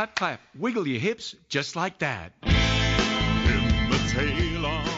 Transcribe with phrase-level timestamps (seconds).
[0.00, 0.40] clap, clap.
[0.58, 2.32] Wiggle your hips just like that.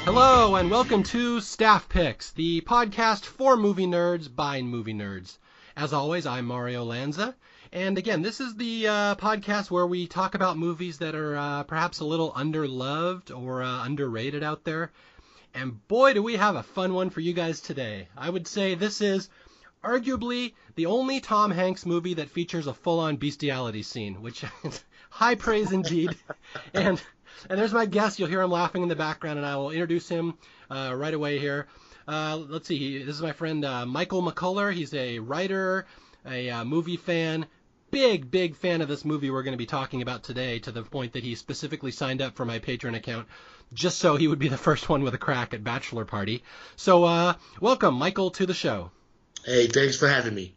[0.04, 5.38] Hello, and welcome to Staff Picks, the podcast for movie nerds by movie nerds.
[5.76, 7.34] As always, I'm Mario Lanza.
[7.72, 11.64] And again, this is the uh, podcast where we talk about movies that are uh,
[11.64, 14.92] perhaps a little underloved or uh, underrated out there.
[15.52, 18.06] And boy, do we have a fun one for you guys today.
[18.16, 19.28] I would say this is
[19.82, 25.34] arguably the only Tom Hanks movie that features a full-on bestiality scene, which is high
[25.34, 26.16] praise indeed.
[26.74, 27.00] and
[27.48, 28.18] and there's my guest.
[28.18, 30.34] You'll hear him laughing in the background, and I will introduce him
[30.70, 31.66] uh, right away here.
[32.08, 33.02] Uh, let's see.
[33.02, 34.72] This is my friend uh, Michael McCullough.
[34.72, 35.86] He's a writer,
[36.26, 37.46] a uh, movie fan,
[37.90, 40.82] big, big fan of this movie we're going to be talking about today, to the
[40.82, 43.28] point that he specifically signed up for my Patreon account
[43.72, 46.42] just so he would be the first one with a crack at Bachelor Party.
[46.76, 48.90] So, uh, welcome, Michael, to the show.
[49.44, 50.54] Hey, thanks for having me.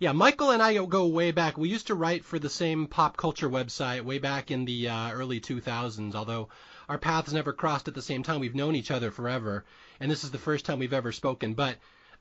[0.00, 1.58] Yeah, Michael and I go way back.
[1.58, 5.10] We used to write for the same pop culture website way back in the uh,
[5.10, 6.50] early 2000s, although
[6.88, 8.38] our paths never crossed at the same time.
[8.38, 9.64] We've known each other forever,
[9.98, 11.54] and this is the first time we've ever spoken.
[11.54, 11.78] But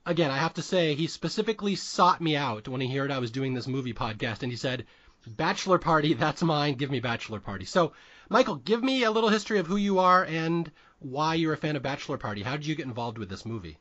[0.08, 3.30] again, I have to say, he specifically sought me out when he heard I was
[3.30, 4.88] doing this movie podcast, and he said,
[5.28, 6.76] Bachelor Party, that's mine.
[6.76, 7.66] Give me Bachelor Party.
[7.66, 7.94] So,
[8.28, 11.76] Michael, give me a little history of who you are and why you're a fan
[11.76, 12.42] of Bachelor Party.
[12.42, 13.78] How did you get involved with this movie?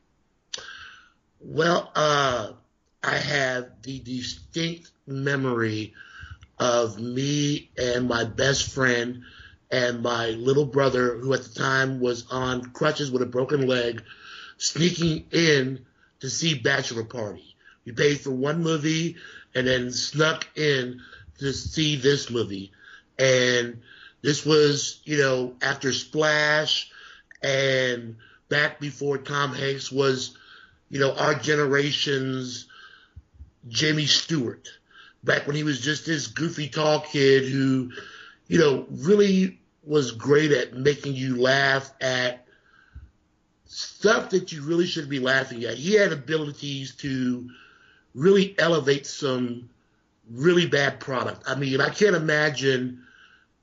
[1.39, 2.51] Well, uh,
[3.03, 5.93] I have the distinct memory
[6.59, 9.23] of me and my best friend
[9.69, 14.03] and my little brother, who at the time was on crutches with a broken leg,
[14.57, 15.85] sneaking in
[16.21, 17.55] to see Bachelor Party.
[17.85, 19.17] We paid for one movie
[19.53, 21.01] and then snuck in
[21.39, 22.71] to see this movie.
[23.19, 23.81] And
[24.21, 26.91] this was, you know, after Splash
[27.43, 28.17] and
[28.49, 30.37] back before Tom Hanks was
[30.89, 32.67] you know, our generation's
[33.67, 34.67] Jimmy Stewart,
[35.23, 37.91] back when he was just this goofy tall kid who,
[38.47, 42.45] you know, really was great at making you laugh at
[43.65, 45.75] stuff that you really shouldn't be laughing at.
[45.75, 47.49] He had abilities to
[48.13, 49.69] really elevate some
[50.29, 51.43] really bad product.
[51.47, 53.03] I mean, I can't imagine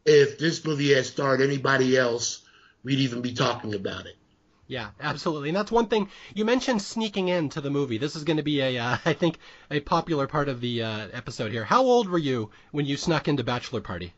[0.04, 2.42] if this movie had starred anybody else,
[2.82, 4.16] we'd even be talking about it.
[4.66, 5.50] Yeah, absolutely.
[5.50, 7.98] And that's one thing you mentioned sneaking into the movie.
[7.98, 9.38] This is going to be a, uh, I think,
[9.70, 11.64] a popular part of the uh, episode here.
[11.64, 14.14] How old were you when you snuck into Bachelor Party?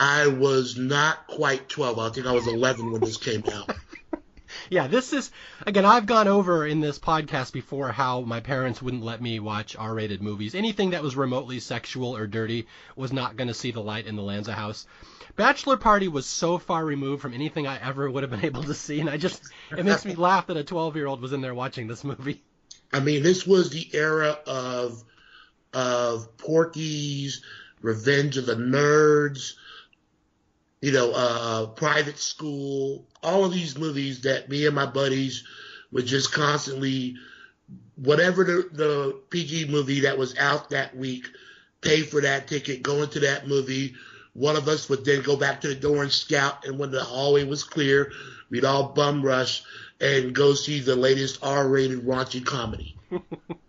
[0.00, 1.98] I was not quite 12.
[1.98, 3.70] I think I was 11 when this came out.
[4.70, 5.30] yeah, this is
[5.66, 5.84] again.
[5.84, 10.22] I've gone over in this podcast before how my parents wouldn't let me watch R-rated
[10.22, 10.54] movies.
[10.54, 14.16] Anything that was remotely sexual or dirty was not going to see the light in
[14.16, 14.86] the Lanza house.
[15.36, 18.74] Bachelor Party was so far removed from anything I ever would have been able to
[18.74, 19.42] see, and I just
[19.76, 22.42] it makes me laugh that a 12 year old was in there watching this movie.
[22.92, 25.02] I mean, this was the era of
[25.72, 27.42] of Porky's,
[27.80, 29.54] Revenge of the Nerds,
[30.82, 35.44] you know, uh, Private School, all of these movies that me and my buddies
[35.90, 37.16] would just constantly,
[37.96, 41.26] whatever the, the PG movie that was out that week,
[41.80, 43.94] pay for that ticket, go into that movie
[44.34, 47.02] one of us would then go back to the door and scout, and when the
[47.02, 48.12] hallway was clear,
[48.50, 49.62] we'd all bum rush
[50.00, 52.96] and go see the latest R-rated raunchy comedy.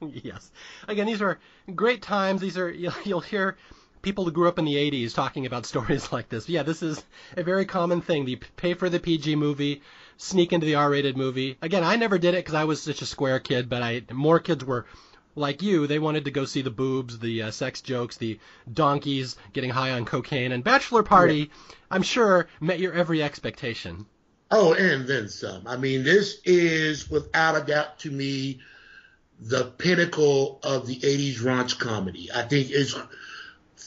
[0.01, 0.51] yes.
[0.87, 1.39] Again, these are
[1.75, 2.41] great times.
[2.41, 3.57] These are you'll, you'll hear
[4.03, 6.47] people who grew up in the 80s talking about stories like this.
[6.47, 7.03] Yeah, this is
[7.35, 8.27] a very common thing.
[8.27, 9.81] You pay for the PG movie,
[10.17, 11.57] sneak into the R-rated movie.
[11.63, 14.39] Again, I never did it because I was such a square kid, but I more
[14.39, 14.85] kids were
[15.35, 18.39] like you, they wanted to go see the boobs, the uh, sex jokes, the
[18.71, 21.49] donkeys getting high on cocaine, and Bachelor Party.
[21.89, 24.05] I'm sure, met your every expectation.
[24.51, 25.65] Oh, and then some.
[25.65, 28.59] I mean, this is without a doubt to me
[29.39, 32.29] the pinnacle of the 80s raunch comedy.
[32.33, 32.95] I think it's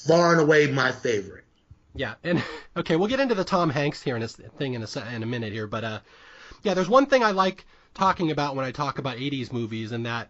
[0.06, 1.44] far and away my favorite.
[1.94, 2.42] Yeah, and
[2.76, 5.26] okay, we'll get into the Tom Hanks here in a thing in a, in a
[5.26, 6.00] minute here, but uh,
[6.62, 10.06] yeah, there's one thing I like talking about when I talk about 80s movies, and
[10.06, 10.28] that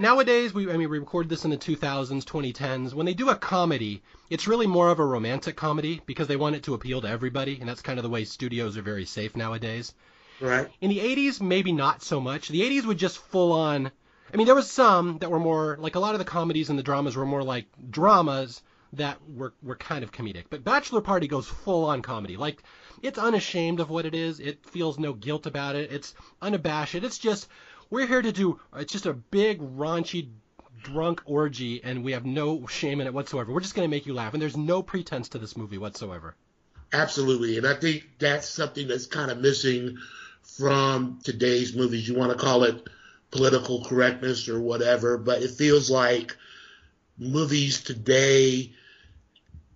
[0.00, 2.94] Nowadays, we I mean we recorded this in the 2000s, 2010s.
[2.94, 6.56] When they do a comedy, it's really more of a romantic comedy because they want
[6.56, 9.36] it to appeal to everybody, and that's kind of the way studios are very safe
[9.36, 9.92] nowadays.
[10.40, 10.68] Right.
[10.80, 12.48] In the 80s, maybe not so much.
[12.48, 13.90] The 80s would just full on.
[14.32, 16.78] I mean, there was some that were more like a lot of the comedies and
[16.78, 18.62] the dramas were more like dramas
[18.94, 20.44] that were were kind of comedic.
[20.50, 22.36] But Bachelor Party goes full on comedy.
[22.36, 22.62] Like
[23.02, 24.40] it's unashamed of what it is.
[24.40, 25.92] It feels no guilt about it.
[25.92, 26.94] It's unabashed.
[26.94, 27.48] It's just
[27.88, 30.30] we're here to do it's just a big raunchy
[30.82, 33.52] drunk orgy and we have no shame in it whatsoever.
[33.52, 36.34] We're just going to make you laugh and there's no pretense to this movie whatsoever.
[36.92, 37.58] Absolutely.
[37.58, 39.98] And I think that's something that's kind of missing
[40.42, 42.08] from today's movies.
[42.08, 42.88] You want to call it
[43.30, 46.36] political correctness or whatever, but it feels like
[47.18, 48.72] movies today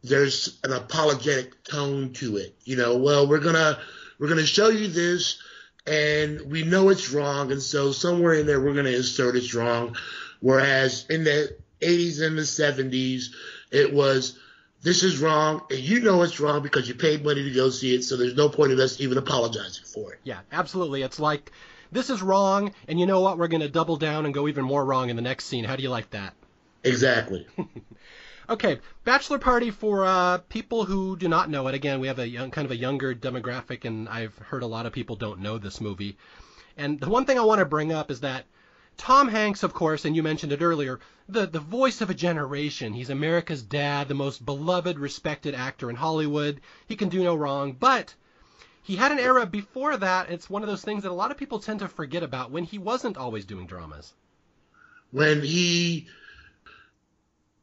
[0.05, 2.55] there's an apologetic tone to it.
[2.65, 3.79] You know, well, we're gonna
[4.19, 5.43] we're gonna show you this,
[5.87, 9.97] and we know it's wrong, and so somewhere in there we're gonna insert it's wrong.
[10.41, 13.35] Whereas in the 80s and the 70s,
[13.71, 14.39] it was
[14.83, 17.95] this is wrong, and you know it's wrong because you paid money to go see
[17.95, 20.21] it, so there's no point in us even apologizing for it.
[20.25, 21.03] Yeah, absolutely.
[21.03, 21.51] It's like
[21.91, 23.39] this is wrong, and you know what?
[23.39, 25.65] We're going to double down and go even more wrong in the next scene.
[25.65, 26.35] How do you like that?
[26.83, 27.47] Exactly.
[28.49, 31.75] okay, bachelor party for uh, people who do not know it.
[31.75, 34.87] Again, we have a young, kind of a younger demographic, and I've heard a lot
[34.87, 36.17] of people don't know this movie.
[36.77, 38.47] And the one thing I want to bring up is that
[38.97, 42.93] Tom Hanks, of course, and you mentioned it earlier, the, the voice of a generation.
[42.93, 46.61] He's America's dad, the most beloved, respected actor in Hollywood.
[46.87, 47.73] He can do no wrong.
[47.73, 48.15] But
[48.83, 50.31] he had an era before that.
[50.31, 52.65] It's one of those things that a lot of people tend to forget about when
[52.65, 54.13] he wasn't always doing dramas.
[55.11, 56.09] When he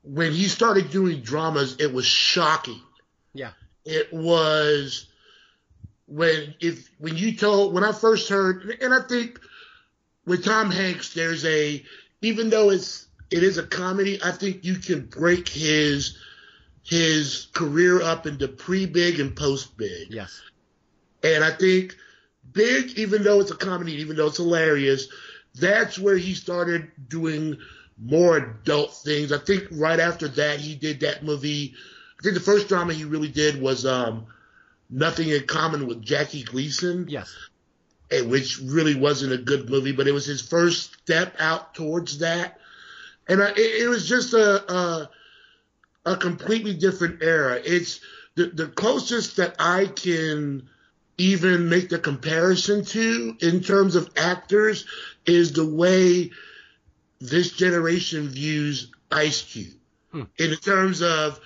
[0.04, 2.82] when he started doing dramas, it was shocking.
[3.34, 3.52] Yeah.
[3.86, 5.08] It was
[6.08, 9.40] when if when you told when I first heard and I think
[10.26, 11.84] with Tom Hanks there's a
[12.22, 16.18] even though it's it is a comedy, I think you can break his
[16.84, 20.08] his career up into pre-big and post-big.
[20.10, 20.42] Yes.
[21.24, 21.96] And I think
[22.52, 25.08] big, even though it's a comedy, even though it's hilarious,
[25.56, 27.58] that's where he started doing
[28.02, 29.32] more adult things.
[29.32, 31.76] I think right after that he did that movie.
[32.20, 34.26] I think the first drama he really did was um,
[34.90, 37.08] Nothing in Common with Jackie Gleason.
[37.08, 37.34] Yes.
[38.12, 42.60] Which really wasn't a good movie, but it was his first step out towards that
[43.28, 45.10] and I, it, it, was just a, a,
[46.06, 47.60] a completely different era.
[47.64, 48.02] It's
[48.36, 50.70] the the closest that I can
[51.18, 54.86] even make the comparison to in terms of actors
[55.26, 56.32] is the way
[57.22, 59.74] this generation views Ice Cube.
[60.12, 60.24] Hmm.
[60.38, 61.40] In terms of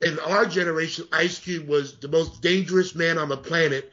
[0.00, 3.90] in our generation, Ice Cube was the most dangerous man on the planet,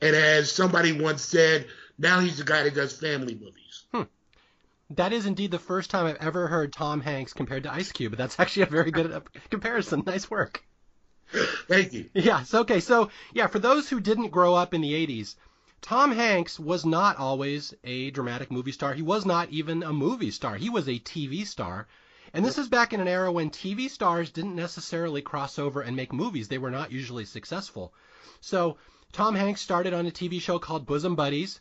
[0.00, 1.66] and as somebody once said,
[1.98, 3.62] now he's the guy that does family movies.
[4.96, 8.12] That is indeed the first time I've ever heard Tom Hanks compared to Ice Cube.
[8.12, 10.02] But that's actually a very good uh, comparison.
[10.06, 10.62] Nice work.
[11.68, 12.10] Thank you.
[12.14, 12.52] Yes.
[12.52, 12.80] Okay.
[12.80, 15.36] So yeah, for those who didn't grow up in the '80s,
[15.82, 18.94] Tom Hanks was not always a dramatic movie star.
[18.94, 20.56] He was not even a movie star.
[20.56, 21.86] He was a TV star.
[22.32, 25.94] And this is back in an era when TV stars didn't necessarily cross over and
[25.94, 26.48] make movies.
[26.48, 27.92] They were not usually successful.
[28.40, 28.78] So
[29.12, 31.60] Tom Hanks started on a TV show called Bosom Buddies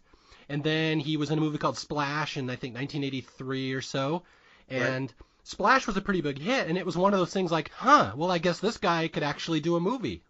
[0.51, 4.23] and then he was in a movie called Splash in I think 1983 or so,
[4.69, 5.27] and right.
[5.43, 8.11] Splash was a pretty big hit, and it was one of those things like, huh,
[8.15, 10.23] well I guess this guy could actually do a movie.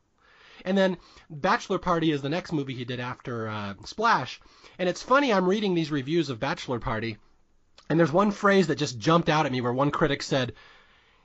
[0.66, 0.98] And then
[1.30, 4.40] Bachelor Party is the next movie he did after uh, Splash,
[4.78, 7.18] and it's funny I'm reading these reviews of Bachelor Party,
[7.90, 10.54] and there's one phrase that just jumped out at me where one critic said.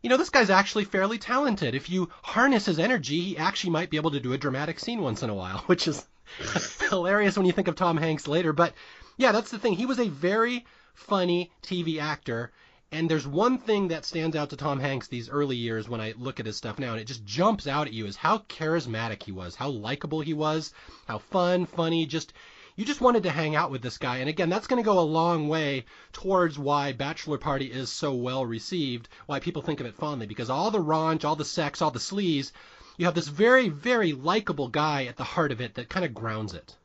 [0.03, 1.75] You know, this guy's actually fairly talented.
[1.75, 5.01] If you harness his energy, he actually might be able to do a dramatic scene
[5.01, 6.07] once in a while, which is
[6.91, 8.53] hilarious when you think of Tom Hanks later.
[8.53, 8.75] But
[9.17, 9.73] yeah, that's the thing.
[9.73, 12.53] He was a very funny TV actor.
[12.93, 16.15] And there's one thing that stands out to Tom Hanks these early years when I
[16.17, 19.23] look at his stuff now, and it just jumps out at you is how charismatic
[19.23, 20.73] he was, how likable he was,
[21.07, 22.33] how fun, funny, just
[22.77, 24.19] you just wanted to hang out with this guy.
[24.19, 28.15] And again, that's going to go a long way towards why Bachelor Party is so
[28.15, 31.81] well received, why people think of it fondly, because all the raunch, all the sex,
[31.81, 32.53] all the sleaze,
[32.99, 36.15] you have this very, very likable guy at the heart of it that kind of
[36.15, 36.77] grounds it.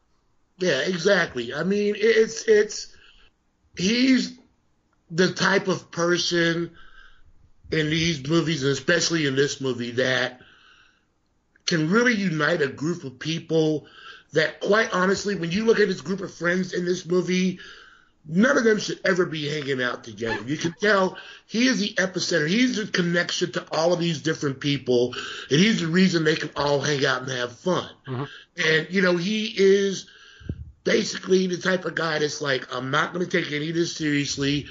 [0.57, 1.53] Yeah, exactly.
[1.53, 2.95] I mean, it's it's
[3.75, 4.37] he's
[5.11, 6.71] the type of person
[7.71, 10.39] in these movies, and especially in this movie, that
[11.67, 13.85] can really unite a group of people.
[14.33, 17.59] That, quite honestly, when you look at this group of friends in this movie,
[18.25, 20.41] none of them should ever be hanging out together.
[20.45, 22.47] You can tell he is the epicenter.
[22.47, 25.13] He's the connection to all of these different people,
[25.49, 27.89] and he's the reason they can all hang out and have fun.
[28.07, 28.23] Mm-hmm.
[28.65, 30.07] And you know, he is
[30.83, 33.95] basically the type of guy that's like, I'm not going to take any of this
[33.95, 34.67] seriously.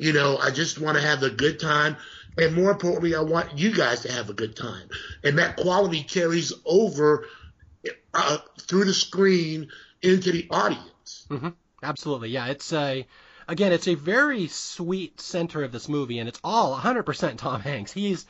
[0.00, 1.96] You know, I just want to have a good time.
[2.38, 4.88] And more importantly, I want you guys to have a good time.
[5.22, 7.26] And that quality carries over
[8.14, 9.68] uh, through the screen
[10.00, 11.26] into the audience.
[11.28, 11.48] Mm-hmm.
[11.82, 12.46] Absolutely, yeah.
[12.46, 13.06] It's a
[13.46, 17.92] again, it's a very sweet center of this movie, and it's all 100% Tom Hanks.
[17.92, 18.24] He's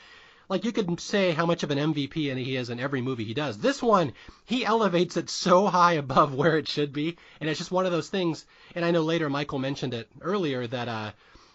[0.48, 3.24] like you could say how much of an MVP and he is in every movie
[3.24, 3.58] he does.
[3.58, 4.12] This one,
[4.44, 7.92] he elevates it so high above where it should be, and it's just one of
[7.92, 8.44] those things.
[8.74, 11.12] And I know later Michael mentioned it earlier that uh,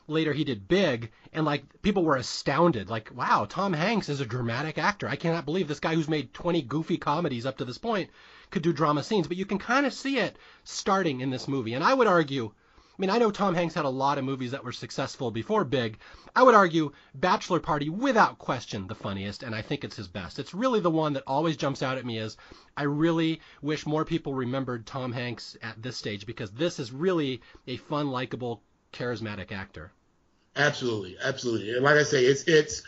[0.08, 4.26] later he did Big, and like people were astounded, like, wow, Tom Hanks is a
[4.26, 5.08] dramatic actor.
[5.08, 8.10] I cannot believe this guy who's made 20 goofy comedies up to this point
[8.52, 9.28] could do drama scenes.
[9.28, 12.52] But you can kind of see it starting in this movie, and I would argue
[12.98, 15.66] I mean, I know Tom Hanks had a lot of movies that were successful before
[15.66, 15.98] Big.
[16.34, 20.40] I would argue Bachelor Party, without question, the funniest, and I think it's his best.
[20.40, 22.38] It's really the one that always jumps out at me as
[22.78, 27.42] I really wish more people remembered Tom Hanks at this stage because this is really
[27.68, 28.64] a fun, likable,
[28.94, 29.92] charismatic actor.
[30.56, 31.74] Absolutely, absolutely.
[31.74, 32.84] And like I say, it's it's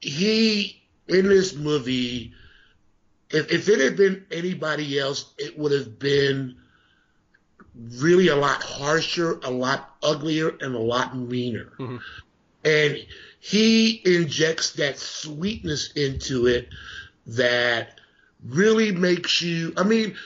[0.00, 2.32] he in this movie.
[3.30, 6.56] If if it had been anybody else, it would have been
[7.98, 11.72] really a lot harsher, a lot uglier, and a lot meaner.
[11.78, 11.96] Mm-hmm.
[12.64, 13.06] And
[13.38, 16.68] he injects that sweetness into it
[17.26, 18.00] that
[18.44, 19.72] really makes you.
[19.76, 20.16] I mean,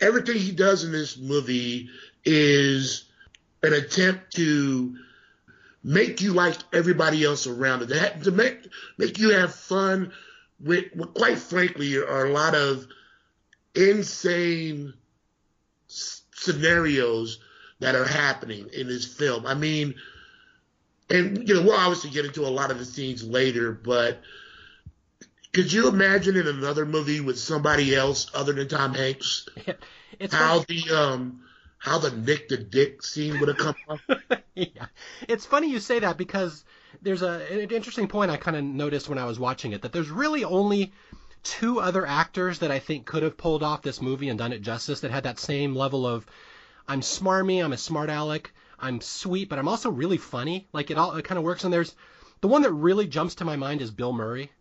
[0.00, 1.90] everything he does in this movie
[2.24, 3.09] is
[3.62, 4.96] an attempt to
[5.82, 8.66] make you like everybody else around it, to make
[8.98, 10.12] make you have fun
[10.62, 12.86] with, with quite frankly, are a lot of
[13.74, 14.94] insane
[15.86, 17.38] scenarios
[17.80, 19.46] that are happening in this film.
[19.46, 19.94] I mean,
[21.08, 24.20] and you know, we'll obviously get into a lot of the scenes later, but
[25.52, 29.48] could you imagine in another movie with somebody else other than Tom Hanks?
[30.18, 31.42] it's how the um
[31.80, 34.00] how the Nick the Dick scene would have come off.
[34.54, 34.86] yeah,
[35.26, 36.64] it's funny you say that because
[37.02, 39.92] there's a an interesting point I kind of noticed when I was watching it that
[39.92, 40.92] there's really only
[41.42, 44.60] two other actors that I think could have pulled off this movie and done it
[44.60, 46.26] justice that had that same level of
[46.86, 50.68] I'm smarmy, I'm a smart aleck, I'm sweet, but I'm also really funny.
[50.74, 51.64] Like it all it kind of works.
[51.64, 51.96] And there's
[52.42, 54.52] the one that really jumps to my mind is Bill Murray.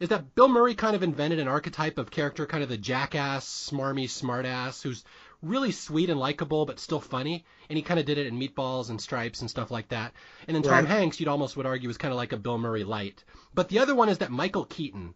[0.00, 3.70] Is that Bill Murray kind of invented an archetype of character, kind of the jackass,
[3.70, 5.04] smarmy, smartass, who's
[5.42, 7.44] really sweet and likable, but still funny.
[7.68, 10.12] And he kind of did it in Meatballs and Stripes and stuff like that.
[10.46, 10.86] And then Tom Right.
[10.86, 13.24] Hanks, you'd almost would argue, was kind of like a Bill Murray light.
[13.54, 15.14] But the other one is that Michael Keaton.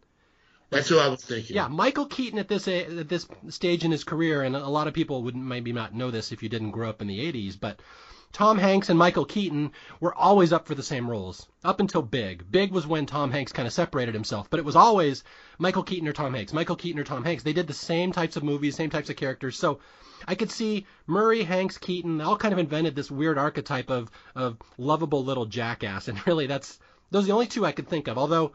[0.69, 1.55] That's who I was thinking.
[1.55, 4.89] Yeah, Michael Keaton at this eh, at this stage in his career, and a lot
[4.89, 7.57] of people would maybe not know this if you didn't grow up in the '80s,
[7.59, 7.81] but
[8.33, 12.51] Tom Hanks and Michael Keaton were always up for the same roles up until Big.
[12.51, 15.23] Big was when Tom Hanks kind of separated himself, but it was always
[15.59, 16.53] Michael Keaton or Tom Hanks.
[16.53, 17.45] Michael Keaton or Tom Hanks.
[17.45, 19.57] They did the same types of movies, same types of characters.
[19.57, 19.79] So
[20.27, 24.59] I could see Murray, Hanks, Keaton all kind of invented this weird archetype of of
[24.79, 26.79] lovable little jackass, and really that's
[27.11, 28.19] those are the only two I could think of.
[28.19, 28.53] Although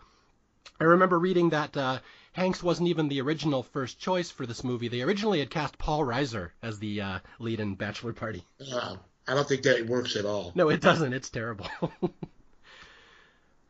[0.79, 1.99] I remember reading that uh,
[2.33, 4.87] Hanks wasn't even the original first choice for this movie.
[4.87, 8.43] They originally had cast Paul Reiser as the uh, lead in Bachelor Party.
[8.71, 8.95] Uh,
[9.27, 10.51] I don't think that works at all.
[10.55, 11.13] No, it doesn't.
[11.13, 11.67] It's terrible.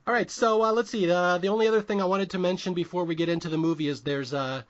[0.07, 1.09] All right, so uh, let's see.
[1.09, 3.87] Uh, the only other thing I wanted to mention before we get into the movie
[3.87, 4.63] is there's uh,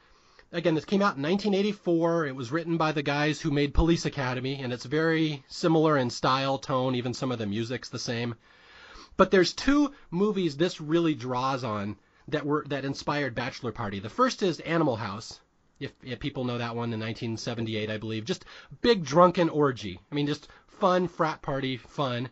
[0.52, 2.28] again this came out in 1984.
[2.28, 6.10] It was written by the guys who made Police Academy, and it's very similar in
[6.10, 8.36] style, tone, even some of the music's the same.
[9.18, 14.00] But there's two movies this really draws on that were that inspired Bachelor Party.
[14.00, 15.40] The first is Animal House.
[15.80, 18.46] If, if people know that one in 1978, I believe, just
[18.82, 20.00] big drunken orgy.
[20.12, 22.30] I mean, just fun frat party fun.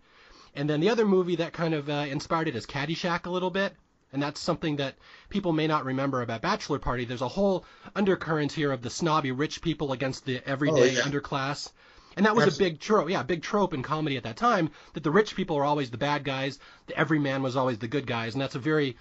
[0.55, 3.49] And then the other movie that kind of uh, inspired it is Caddyshack a little
[3.49, 3.75] bit.
[4.11, 4.95] And that's something that
[5.29, 7.05] people may not remember about Bachelor Party.
[7.05, 11.01] There's a whole undercurrent here of the snobby rich people against the everyday yeah.
[11.01, 11.71] underclass.
[12.17, 14.71] And that was Abs- a big trope, yeah, big trope in comedy at that time
[14.93, 18.07] that the rich people are always the bad guys, the everyman was always the good
[18.07, 18.97] guys, and that's a very,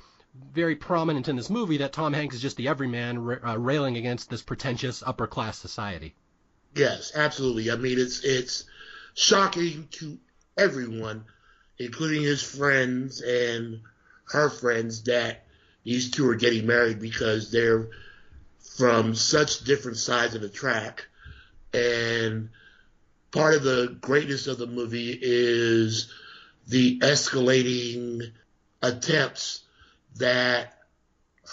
[0.53, 4.29] very prominent in this movie that Tom Hanks is just the everyman uh, railing against
[4.29, 6.15] this pretentious upper class society.
[6.75, 7.71] Yes, absolutely.
[7.71, 8.65] I mean, it's it's
[9.15, 10.19] shocking to
[10.57, 11.25] everyone,
[11.79, 13.81] including his friends and
[14.31, 15.45] her friends, that
[15.85, 17.89] these two are getting married because they're
[18.77, 21.07] from such different sides of the track.
[21.73, 22.51] And
[23.33, 26.13] part of the greatness of the movie is
[26.67, 28.33] the escalating
[28.83, 29.63] attempts
[30.17, 30.75] that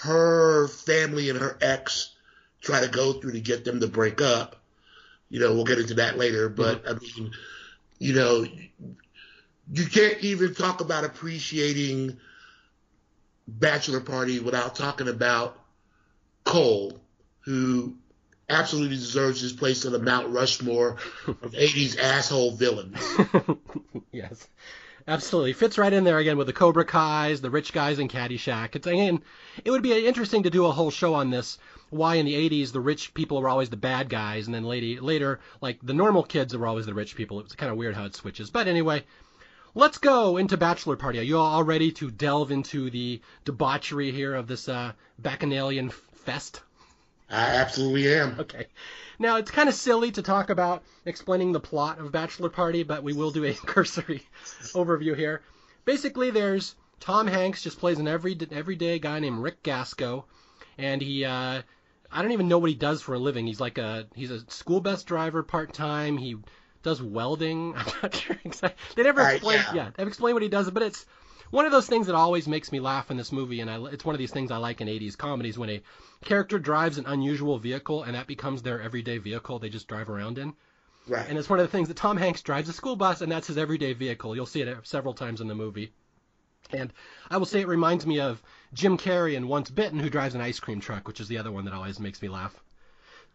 [0.02, 2.14] her family and her ex
[2.62, 4.58] try to go through to get them to break up.
[5.30, 7.32] You know, we'll get into that later, but I mean,
[8.00, 8.46] you know,
[9.72, 12.18] you can't even talk about appreciating
[13.48, 15.60] Bachelor Party without talking about
[16.44, 17.00] Cole,
[17.42, 17.96] who
[18.50, 20.98] absolutely deserves his place on the Mount Rushmore
[21.28, 22.98] of 80s asshole villains.
[24.12, 24.48] yes,
[25.08, 28.76] absolutely fits right in there again with the Cobra Kai's, the rich guys in Caddyshack.
[28.76, 29.22] It's again,
[29.64, 31.58] it would be interesting to do a whole show on this.
[31.92, 35.00] Why in the 80s the rich people were always the bad guys, and then lady,
[35.00, 37.40] later like the normal kids were always the rich people.
[37.40, 38.50] It's kind of weird how it switches.
[38.50, 39.04] But anyway,
[39.76, 41.20] let's go into Bachelor Party.
[41.20, 46.62] Are you all ready to delve into the debauchery here of this uh, bacchanalian fest?
[47.30, 48.40] I absolutely am.
[48.40, 48.68] Okay.
[49.20, 53.04] Now, it's kind of silly to talk about explaining the plot of Bachelor Party, but
[53.04, 54.24] we will do a cursory
[54.74, 55.42] overview here.
[55.84, 60.24] Basically, there's Tom Hanks just plays an every everyday guy named Rick Gasco,
[60.78, 61.62] and he uh,
[62.12, 63.46] I don't even know what he does for a living.
[63.46, 66.18] He's like a he's a school bus driver part time.
[66.18, 66.38] He
[66.86, 67.74] does welding.
[67.78, 68.82] I'm not sure exactly.
[68.96, 69.60] They never Right, explain.
[69.60, 69.74] yeah.
[69.74, 71.06] yeah, they've explained what he does, but it's
[71.52, 74.06] one of those things that always makes me laugh in this movie, and I, it's
[74.06, 75.82] one of these things I like in 80s comedies when a
[76.24, 80.38] character drives an unusual vehicle and that becomes their everyday vehicle they just drive around
[80.38, 80.54] in.
[81.08, 81.26] Right.
[81.30, 83.48] And it's one of the things that Tom Hanks drives a school bus, and that's
[83.48, 84.36] his everyday vehicle.
[84.36, 85.92] You'll see it several times in the movie.
[86.72, 86.92] And
[87.30, 88.42] I will say it reminds me of
[88.74, 91.52] Jim Carrey in Once Bitten, who drives an ice cream truck, which is the other
[91.52, 92.56] one that always makes me laugh.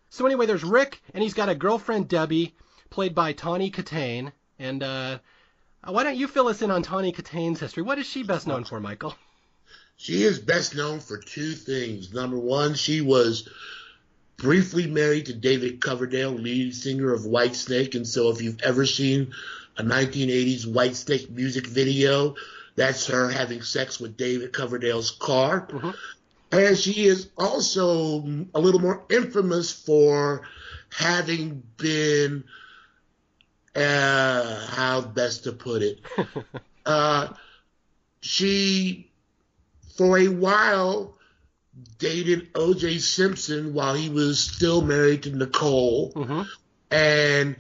[0.09, 2.57] So anyway, there's Rick, and he's got a girlfriend, Debbie,
[2.91, 4.33] played by Tawny Kitaen.
[4.59, 5.19] And uh,
[5.87, 7.83] why don't you fill us in on Tawny Kitaen's history?
[7.83, 9.15] What is she best known for, Michael?
[9.97, 12.13] She is best known for two things.
[12.13, 13.49] Number one, she was
[14.37, 17.95] briefly married to David Coverdale, lead singer of Whitesnake.
[17.95, 19.33] And so if you've ever seen
[19.77, 22.35] a 1980s Whitesnake music video,
[22.77, 25.67] that's her having sex with David Coverdale's car.
[25.71, 25.95] Mhm.
[26.53, 30.49] And she is also a little more infamous for
[30.89, 32.45] having been,
[33.77, 36.01] uh, how best to put it,
[36.87, 37.29] uh,
[38.21, 39.11] she,
[39.97, 41.17] for a while,
[41.99, 42.99] dated O.J.
[42.99, 46.43] Simpson while he was still married to Nicole, hmm
[46.93, 47.55] and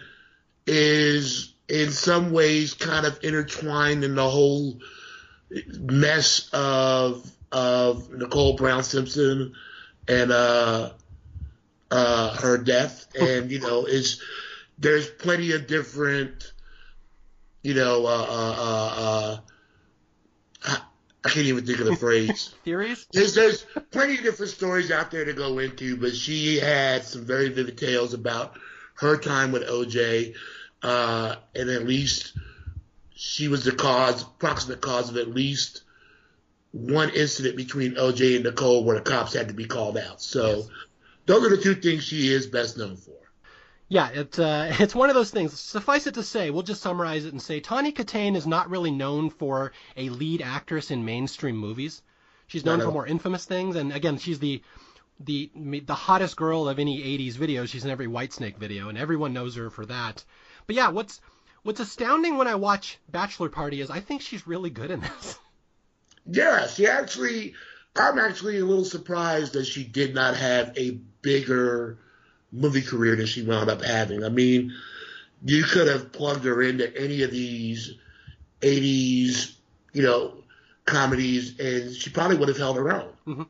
[0.67, 4.81] is in some ways kind of intertwined in the whole
[5.79, 9.55] mess of of Nicole Brown Simpson
[10.07, 10.90] and uh,
[11.90, 14.23] uh, her death, and you know, is
[14.81, 16.53] there's plenty of different,
[17.63, 19.39] you know, uh, uh, uh, uh,
[20.65, 20.81] I,
[21.25, 22.55] I can't even think of the phrase.
[22.65, 23.07] Theories?
[23.13, 27.25] There's, there's plenty of different stories out there to go into, but she had some
[27.25, 28.59] very vivid tales about
[28.95, 30.35] her time with OJ,
[30.83, 32.37] uh, and at least
[33.15, 35.83] she was the cause, proximate cause of at least
[36.73, 40.23] one incident between OJ and Nicole where the cops had to be called out.
[40.23, 40.69] So Yes.
[41.27, 43.20] those are the two things she is best known for.
[43.91, 45.61] Yeah, it's uh, it's one of those things.
[45.61, 48.93] Suffice it to say, we'll just summarize it and say Tawny Kitaen is not really
[48.93, 52.00] known for a lead actress in mainstream movies.
[52.47, 54.63] She's known Not at for more infamous things, and again, she's the
[55.19, 57.67] the the hottest girl of any '80s video.
[57.67, 60.25] She's in every Whitesnake video, and everyone knows her for that.
[60.67, 61.21] But yeah, what's
[61.65, 65.39] what's astounding when I watch Bachelor Party is I think she's really good in this.
[66.33, 67.55] Yeah, she actually,
[67.97, 70.91] I'm actually a little surprised that she did not have a
[71.23, 71.99] bigger
[72.52, 74.25] movie career than she wound up having.
[74.25, 74.73] I mean,
[75.45, 77.95] you could have plugged her into any of these
[78.60, 79.54] 80s,
[79.93, 80.34] you know,
[80.84, 83.13] comedies, and she probably would have held her own.
[83.26, 83.43] Mm-hmm.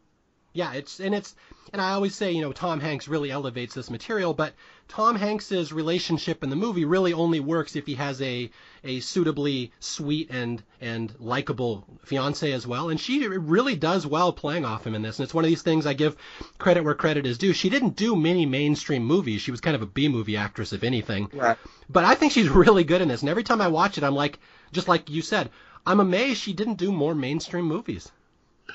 [0.53, 1.35] Yeah, it's and it's
[1.73, 4.55] and I always say, you know, Tom Hanks really elevates this material, but
[4.89, 8.51] Tom Hanks's relationship in the movie really only works if he has a
[8.83, 14.65] a suitably sweet and and likable fiance as well, and she really does well playing
[14.65, 15.19] off him in this.
[15.19, 16.17] And it's one of these things I give
[16.59, 17.53] credit where credit is due.
[17.53, 19.43] She didn't do many mainstream movies.
[19.43, 21.31] She was kind of a B movie actress if anything.
[21.33, 21.59] Right.
[21.89, 23.21] But I think she's really good in this.
[23.21, 24.41] And every time I watch it, I'm like
[24.73, 25.51] just like you said,
[25.87, 28.11] I'm amazed she didn't do more mainstream movies.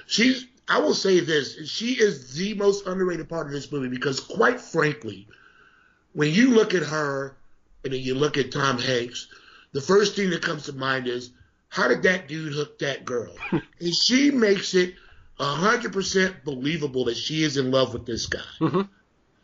[0.07, 4.19] She's, I will say this, she is the most underrated part of this movie because,
[4.19, 5.28] quite frankly,
[6.13, 7.36] when you look at her
[7.84, 9.28] and then you look at Tom Hanks,
[9.73, 11.32] the first thing that comes to mind is
[11.69, 13.36] how did that dude hook that girl?
[13.51, 14.95] and she makes it
[15.39, 18.39] 100% believable that she is in love with this guy.
[18.60, 18.88] Mhm.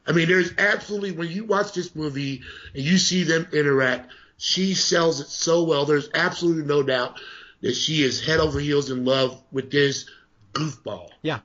[0.08, 2.42] I mean, there's absolutely, when you watch this movie
[2.74, 5.86] and you see them interact, she sells it so well.
[5.86, 7.20] There's absolutely no doubt
[7.62, 10.10] that she is head over heels in love with this
[10.54, 11.10] goofball.
[11.22, 11.40] Yeah.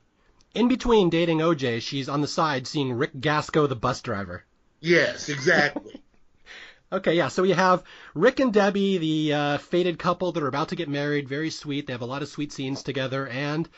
[0.54, 4.44] In between dating OJ, she's on the side seeing Rick Gasco, the bus driver.
[4.80, 6.02] Yes, exactly.
[6.92, 7.82] Okay, yeah, so we have
[8.14, 11.28] Rick and Debbie, the uh, fated couple that are about to get married.
[11.28, 11.84] Very sweet.
[11.84, 13.68] They have a lot of sweet scenes together, and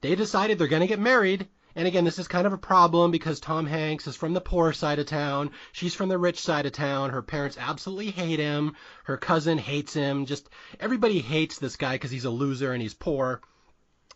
[0.00, 1.48] they decided they're going to get married.
[1.74, 4.72] And again, this is kind of a problem because Tom Hanks is from the poor
[4.72, 5.50] side of town.
[5.72, 7.10] She's from the rich side of town.
[7.10, 8.74] Her parents absolutely hate him.
[9.04, 10.24] Her cousin hates him.
[10.24, 10.48] Just
[10.80, 13.42] everybody hates this guy because he's a loser and he's poor.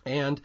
[0.05, 0.41] And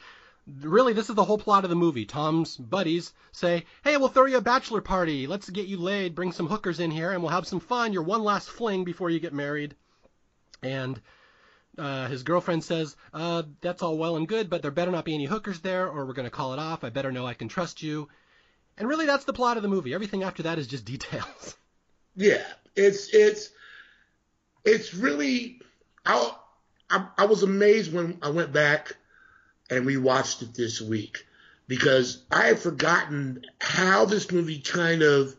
[0.62, 2.06] really, this is the whole plot of the movie.
[2.06, 5.28] Tom's buddies say, Hey, we'll throw you a bachelor party.
[5.28, 6.15] Let's get you laid.
[6.15, 7.94] Bring some hookers in here and we'll have some fun.
[7.94, 9.76] Your one last fling before you get married.
[10.62, 11.00] And
[11.78, 15.15] uh, his girlfriend says, uh, That's all well and good, but there better not be
[15.15, 16.84] any hookers there or we're going to call it off.
[16.84, 18.10] I better know I can trust you.
[18.78, 19.94] And really, that's the plot of the movie.
[19.94, 21.56] Everything after that is just details.
[22.15, 22.44] yeah,
[22.76, 23.50] it's it's
[24.63, 25.62] it's really.
[26.06, 26.32] I,
[26.89, 28.96] I I was amazed when I went back
[29.69, 31.25] and we watched it this week
[31.67, 35.36] because I had forgotten how this movie kind of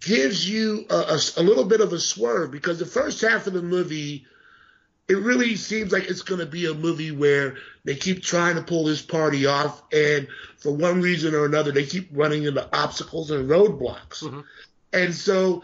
[0.00, 3.52] gives you a, a, a little bit of a swerve because the first half of
[3.52, 4.26] the movie
[5.08, 8.62] it really seems like it's going to be a movie where they keep trying to
[8.62, 10.26] pull this party off and
[10.58, 14.44] for one reason or another they keep running into obstacles and roadblocks Mhm.
[14.92, 15.62] and so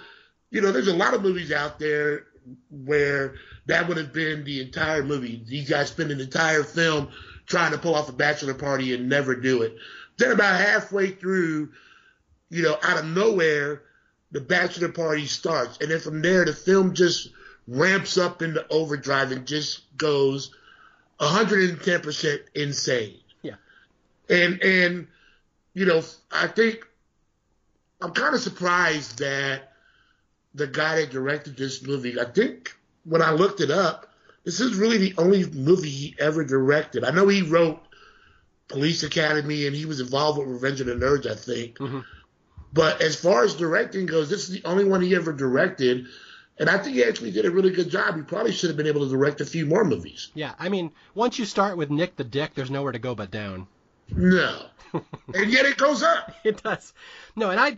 [0.51, 2.25] you know, there's a lot of movies out there
[2.71, 3.35] where
[3.67, 5.43] that would have been the entire movie.
[5.47, 7.09] These guys spend an entire film
[7.49, 9.77] trying to pull off a bachelor party and never do it.
[10.19, 11.71] Then about halfway through,
[12.51, 13.83] you know, out of nowhere,
[14.31, 15.79] the bachelor party starts.
[15.81, 17.31] And then from there, the film just
[17.67, 20.55] ramps up into overdrive and just goes
[21.21, 23.21] 110% insane.
[23.43, 23.55] Yeah.
[24.29, 25.07] And, and,
[25.73, 26.87] you know, I think
[28.01, 29.73] I'm kind of surprised that
[30.55, 34.08] the guy that directed this movie, I think when I looked it up,
[34.49, 37.05] this is really the only movie he ever directed.
[37.05, 37.79] I know he wrote
[38.69, 41.77] Police Academy and he was involved with Revenge of the Nerds, I think.
[41.77, 42.01] Mm-hmm.
[42.73, 46.07] But as far as directing goes, this is the only one he ever directed.
[46.59, 48.17] And I think he actually did a really good job.
[48.17, 50.31] He probably should have been able to direct a few more movies.
[50.33, 53.31] Yeah, I mean, once you start with Nick the Dick, there's nowhere to go but
[53.31, 53.67] down.
[54.17, 54.63] No.
[55.35, 56.35] and yet it goes up.
[56.43, 56.95] It does.
[57.37, 57.77] No, and I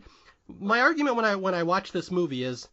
[0.61, 2.69] my argument when I when I watch this movie is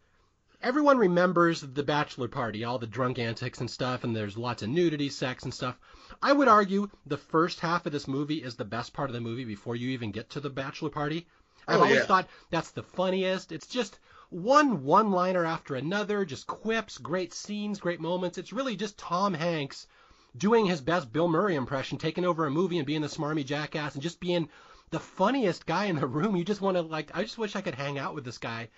[0.61, 4.69] everyone remembers the bachelor party, all the drunk antics and stuff, and there's lots of
[4.69, 5.77] nudity, sex, and stuff.
[6.21, 9.21] I would argue the first half of this movie is the best part of the
[9.21, 11.27] movie before you even get to the bachelor party.
[11.67, 12.05] I've Oh, always yeah.
[12.05, 13.51] thought that's the funniest.
[13.51, 18.37] It's just one one liner after another, just quips, great scenes, great moments.
[18.37, 19.87] It's really just Tom Hanks
[20.35, 23.93] doing his best Bill Murray impression, taking over a movie and being the smarmy jackass
[23.93, 24.49] and just being
[24.89, 26.35] the funniest guy in the room.
[26.35, 28.69] You just want to like I just wish I could hang out with this guy.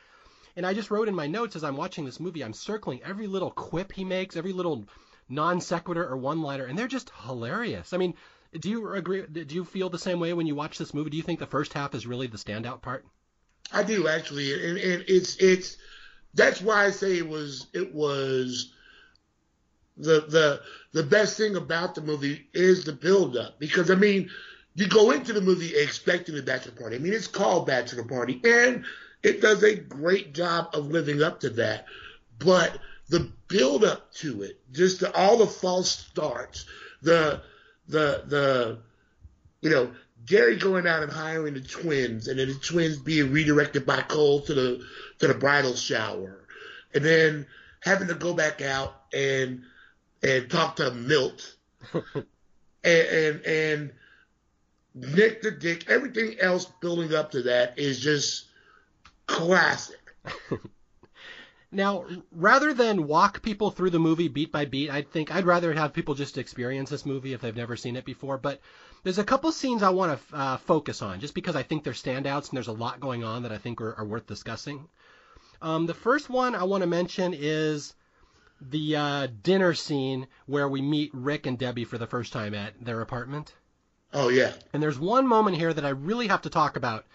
[0.56, 3.28] And I just wrote in my notes as I'm watching this movie, I'm circling every
[3.28, 4.86] little quip he makes, every little
[5.30, 7.94] non sequitur or one liner, and they're just hilarious.
[7.94, 8.16] I mean,
[8.60, 9.26] do you agree?
[9.28, 11.12] Do you feel the same way when you watch this movie?
[11.12, 13.06] Do you think the first half is really the standout part?
[13.72, 15.78] I do actually, and, and it's it's
[16.34, 18.74] that's why I say it was it was
[19.98, 20.62] the the
[20.94, 24.30] the best thing about the movie is the build up because I mean
[24.76, 26.96] you go into the movie expecting a bachelor party.
[26.96, 28.86] I mean it's called bachelor party and
[29.24, 31.86] it does a great job of living up to that,
[32.38, 32.78] but
[33.10, 36.66] the build up to it, just the, all the false starts,
[37.02, 37.42] the
[37.88, 38.80] the the
[39.62, 39.92] you know,
[40.26, 44.42] Gary going out and hiring the twins, and then the twins being redirected by Cole
[44.42, 44.86] to the
[45.20, 46.46] to the bridal shower,
[46.94, 47.48] and then
[47.82, 49.64] having to go back out and
[50.22, 51.56] and talk to Milt,
[51.94, 52.26] and,
[52.84, 53.92] and and
[54.94, 58.49] Nick the Dick, everything else building up to that is just
[59.30, 59.98] classic.
[61.72, 65.72] Now, rather than walk people through the movie beat by beat, I think I'd rather
[65.72, 68.40] have people just experience this movie if they've never seen it before.
[68.40, 68.60] But
[69.04, 71.94] there's a couple scenes I want to uh, focus on, just because I think they're
[71.94, 74.88] standouts and there's a lot going on that I think are, are worth discussing.
[75.62, 77.94] Um, the first one I want to mention is
[78.62, 82.84] the uh, dinner scene where we meet Rick and Debbie for the first time at
[82.84, 83.54] their apartment.
[84.12, 87.06] Oh yeah, And there's one moment here that I really have to talk about.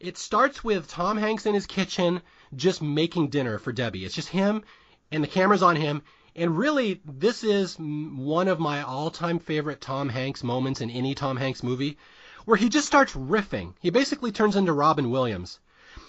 [0.00, 2.22] It starts with Tom Hanks in his kitchen
[2.54, 4.04] just making dinner for Debbie.
[4.04, 4.62] It's just him,
[5.10, 6.02] and the camera's on him.
[6.36, 11.14] And really, this is one of my all time favorite Tom Hanks moments in any
[11.14, 11.98] Tom Hanks movie,
[12.44, 13.74] where he just starts riffing.
[13.80, 15.58] He basically turns into Robin Williams.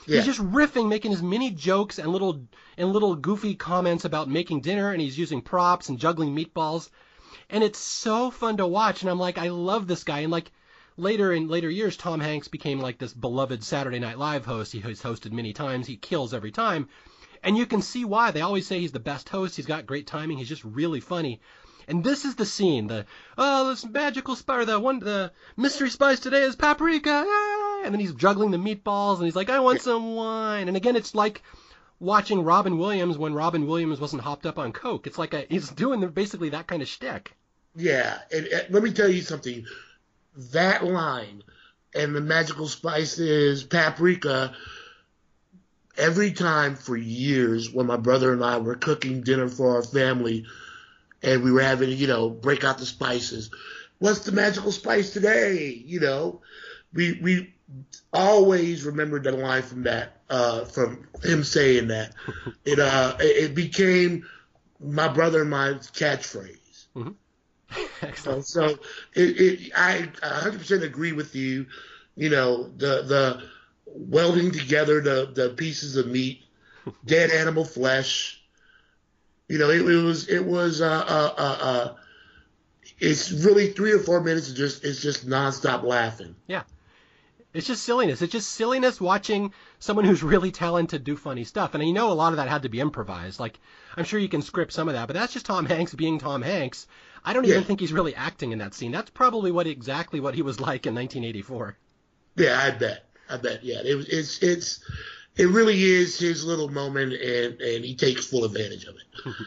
[0.06, 0.18] yeah.
[0.18, 2.46] He's just riffing, making as many jokes and little
[2.78, 6.90] and little goofy comments about making dinner, and he's using props and juggling meatballs,
[7.50, 9.02] and it's so fun to watch.
[9.02, 10.20] And I'm like, I love this guy.
[10.20, 10.52] And like
[11.00, 14.72] later in later years, Tom Hanks became like this beloved Saturday Night Live host.
[14.72, 15.88] He has hosted many times.
[15.88, 16.90] He kills every time,
[17.44, 18.32] and you can see why.
[18.32, 19.56] They always say he's the best host.
[19.56, 20.38] He's got great timing.
[20.38, 21.42] He's just really funny.
[21.88, 22.88] And this is the scene.
[22.88, 23.06] The
[23.38, 24.68] oh, this magical spice.
[24.68, 27.26] The one, the mystery spice today is paprika.
[27.28, 30.68] ah!" And then he's juggling the meatballs, and he's like, I want some wine.
[30.68, 31.42] And again, it's like
[32.00, 35.08] watching Robin Williams when Robin Williams wasn't hopped up on coke.
[35.08, 37.36] It's like a, he's doing basically that kind of shtick.
[37.76, 39.66] Yeah, and, and let me tell you something.
[40.52, 41.44] That line
[41.94, 44.54] and the magical spice is paprika.
[45.98, 50.46] Every time for years, when my brother and I were cooking dinner for our family,
[51.22, 53.50] and we were having, you know, break out the spices.
[54.00, 55.68] What's the magical spice today?
[55.86, 56.42] You know,
[56.94, 57.54] we we
[58.14, 62.14] always remembered the line from that, uh, from him saying that.
[62.66, 64.26] It uh, it it became
[64.80, 66.88] my brother and my catchphrase.
[68.02, 68.46] Excellent.
[68.46, 68.80] So, so
[69.14, 71.68] it, it, I 100% agree with you.
[72.16, 73.44] You know, the the
[73.86, 76.44] welding together the the pieces of meat,
[77.06, 78.42] dead animal flesh.
[79.48, 81.96] You know, it, it was it was uh, uh, uh, uh,
[83.00, 86.36] it's really three or four minutes of just it's just nonstop laughing.
[86.48, 86.64] Yeah.
[87.52, 88.22] It's just silliness.
[88.22, 91.74] It's just silliness watching someone who's really talented do funny stuff.
[91.74, 93.40] And you know a lot of that had to be improvised.
[93.40, 93.60] Like
[93.98, 96.44] I'm sure you can script some of that, but that's just Tom Hanks being Tom
[96.44, 96.86] Hanks.
[97.24, 98.92] I don't even think he's really acting in that scene.
[98.92, 101.78] That's probably what exactly what he was like in 1984.
[102.36, 103.06] Yeah, I bet.
[103.30, 103.64] I bet.
[103.64, 104.08] Yeah, it.
[104.10, 104.80] It's it's
[105.36, 109.36] it really is his little moment, and and he takes full advantage of it.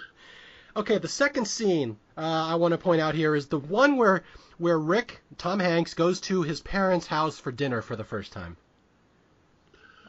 [0.74, 4.24] Okay, the second scene uh, I want to point out here is the one where
[4.56, 8.56] where Rick Tom Hanks goes to his parents' house for dinner for the first time.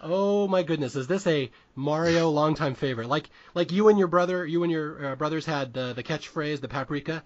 [0.02, 3.10] Oh my goodness, is this a Mario longtime favorite?
[3.10, 6.62] Like like you and your brother, you and your uh, brothers had uh, the catchphrase,
[6.62, 7.23] the paprika.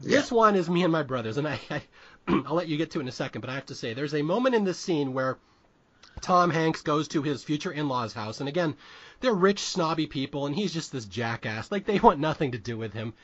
[0.00, 0.36] This Yeah.
[0.36, 1.82] one is me and my brothers, and I, I
[2.28, 4.14] I'll let you get to it in a second, but I have to say there's
[4.14, 5.38] a moment in this scene where
[6.20, 8.76] Tom Hanks goes to his future in-laws' house, and again,
[9.20, 11.70] they're rich, snobby people, and he's just this jackass.
[11.70, 13.14] Like they want nothing to do with him.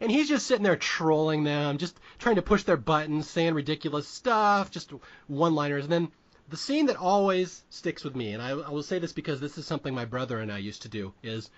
[0.00, 4.08] And he's just sitting there trolling them, just trying to push their buttons, saying ridiculous
[4.08, 4.92] stuff, just
[5.28, 5.84] one-liners.
[5.84, 6.08] And then
[6.48, 9.58] the scene that always sticks with me, and I, I will say this because this
[9.58, 11.50] is something my brother and I used to do, is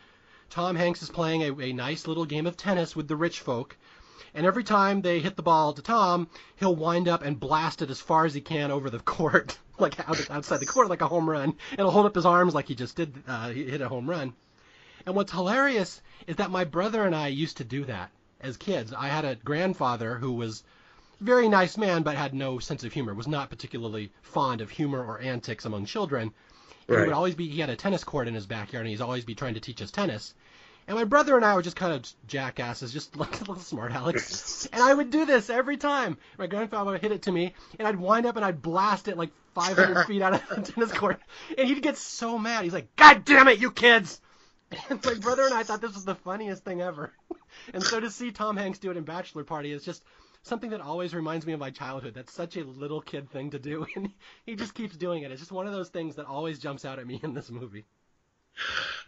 [0.50, 3.76] Tom Hanks is playing a, a nice little game of tennis with the rich folk,
[4.34, 7.90] and every time they hit the ball to Tom, he'll wind up and blast it
[7.90, 11.08] as far as he can over the court, like out, outside the court, like a
[11.08, 13.80] home run, and he'll hold up his arms like he just did, uh, he hit
[13.80, 14.34] a home run.
[15.06, 18.92] And what's hilarious is that my brother and I used to do that as kids.
[18.92, 20.64] I had a grandfather who was
[21.20, 24.70] a very nice man, but had no sense of humor, was not particularly fond of
[24.70, 26.32] humor or antics among children.
[26.86, 29.24] He would always be, he had a tennis court in his backyard, and he'd always
[29.24, 30.34] be trying to teach us tennis.
[30.86, 33.92] And my brother and I were just kind of jackasses, just like a little smart
[33.92, 34.68] Alex.
[34.72, 36.18] And I would do this every time.
[36.38, 39.16] My grandfather would hit it to me, and I'd wind up and I'd blast it
[39.16, 41.20] like 500 feet out of the tennis court.
[41.56, 42.64] And he'd get so mad.
[42.64, 44.20] He's like, God damn it, you kids!
[44.90, 47.12] And my brother and I thought this was the funniest thing ever.
[47.72, 50.02] And so to see Tom Hanks do it in Bachelor Party is just
[50.42, 52.14] something that always reminds me of my childhood.
[52.14, 54.10] That's such a little kid thing to do, and
[54.46, 55.30] he just keeps doing it.
[55.30, 57.84] It's just one of those things that always jumps out at me in this movie.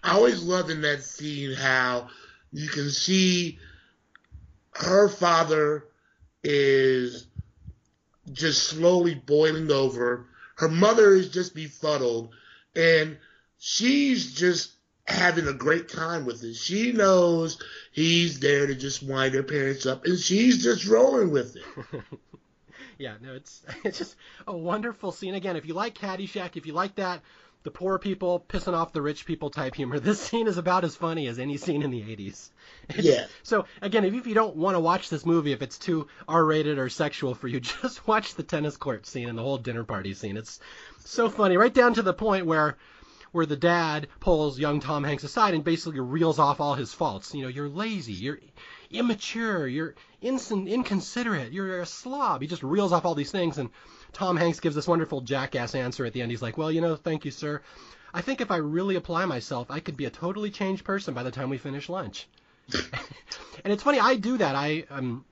[0.03, 2.09] I always loved in that scene how
[2.53, 3.59] you can see
[4.73, 5.85] her father
[6.45, 7.27] is
[8.33, 10.27] just slowly boiling over.
[10.57, 12.35] Her mother is just befuddled,
[12.75, 13.19] and
[13.59, 14.73] she's just
[15.07, 16.55] having a great time with it.
[16.55, 21.57] She knows he's there to just wind her parents up, and she's just rolling with
[21.57, 22.03] it.
[22.99, 25.35] Yeah, no, it's it's just a wonderful scene.
[25.35, 27.21] Again, if you like Caddyshack, if you like that,
[27.67, 30.95] the poor people pissing off the rich people type humor, this scene is about as
[30.95, 32.51] funny as any scene in the 80s.
[32.97, 33.27] Yeah.
[33.43, 36.79] So again, if if you don't want to watch this movie, if it's too R-rated
[36.79, 40.15] or sexual for you, just watch the tennis court scene and the whole dinner party
[40.15, 40.37] scene.
[40.37, 40.61] It's
[41.05, 42.77] so funny, right down to the point where
[43.33, 47.35] where the dad pulls young Tom Hanks aside and basically reels off all his faults.
[47.35, 48.39] You know, you're lazy, you're
[48.91, 52.41] immature, you're insin- inconsiderate, you're a slob.
[52.41, 53.71] He just reels off all these things, and
[54.17, 56.31] Tom Hanks gives this wonderful jackass answer at the end.
[56.31, 57.61] He's like, "Well, you know, thank you, sir.
[58.15, 61.23] I think if I really apply myself, I could be a totally changed person by
[61.23, 62.27] the time we finish lunch."
[62.73, 64.57] and it's funny, I do that.
[64.57, 65.27] I am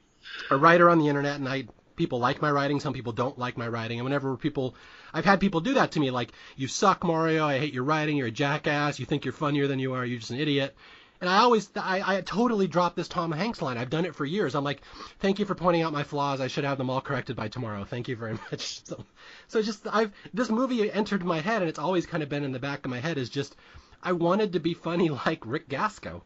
[0.51, 1.65] a writer on the internet, and I
[1.97, 2.79] people like my writing.
[2.79, 4.75] Some people don't like my writing, and whenever people,
[5.15, 7.47] I've had people do that to me, like, "You suck, Mario.
[7.47, 8.19] I hate your writing.
[8.19, 8.99] You're a jackass.
[8.99, 10.05] You think you're funnier than you are.
[10.05, 10.77] You're just an idiot."
[11.25, 13.79] And I always, I, I totally drop this Tom Hanks line.
[13.79, 14.55] I've done it for years.
[14.55, 14.83] I'm like,
[15.21, 16.39] thank you for pointing out my flaws.
[16.39, 17.83] I should have them all corrected by tomorrow.
[17.85, 18.85] Thank you very much.
[18.85, 19.07] So,
[19.49, 22.53] so just, I've, this movie entered my head and it's always kind of been in
[22.53, 23.57] the back of my head is just,
[24.03, 26.21] I wanted to be funny like Rick Gasco.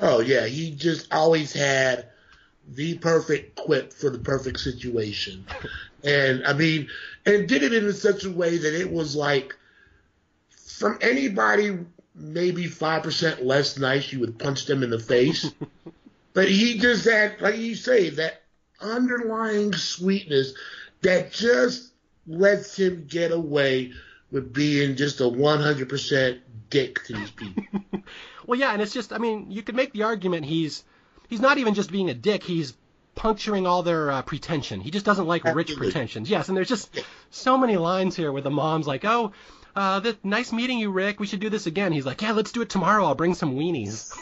[0.00, 2.06] Oh yeah, he just always had
[2.66, 5.44] the perfect quip for the perfect situation.
[6.02, 6.88] and I mean,
[7.26, 9.54] and did it in such a way that it was like
[10.56, 11.80] from anybody
[12.18, 15.50] maybe 5% less nice, you would punch them in the face.
[16.34, 18.42] but he just had, like you say, that
[18.80, 20.54] underlying sweetness
[21.02, 21.92] that just
[22.26, 23.92] lets him get away
[24.30, 27.64] with being just a 100% dick to these people.
[28.48, 30.82] Well, yeah, and it's just, I mean, you could make the argument he's,
[31.28, 32.72] he's not even just being a dick, he's
[33.14, 34.80] puncturing all their uh, pretension.
[34.80, 36.30] He just doesn't like rich pretensions.
[36.30, 39.32] Yes, and there's just so many lines here where the mom's like, oh,
[39.78, 41.20] uh, the, nice meeting you, Rick.
[41.20, 41.92] We should do this again.
[41.92, 43.04] He's like, yeah, let's do it tomorrow.
[43.04, 44.12] I'll bring some weenies.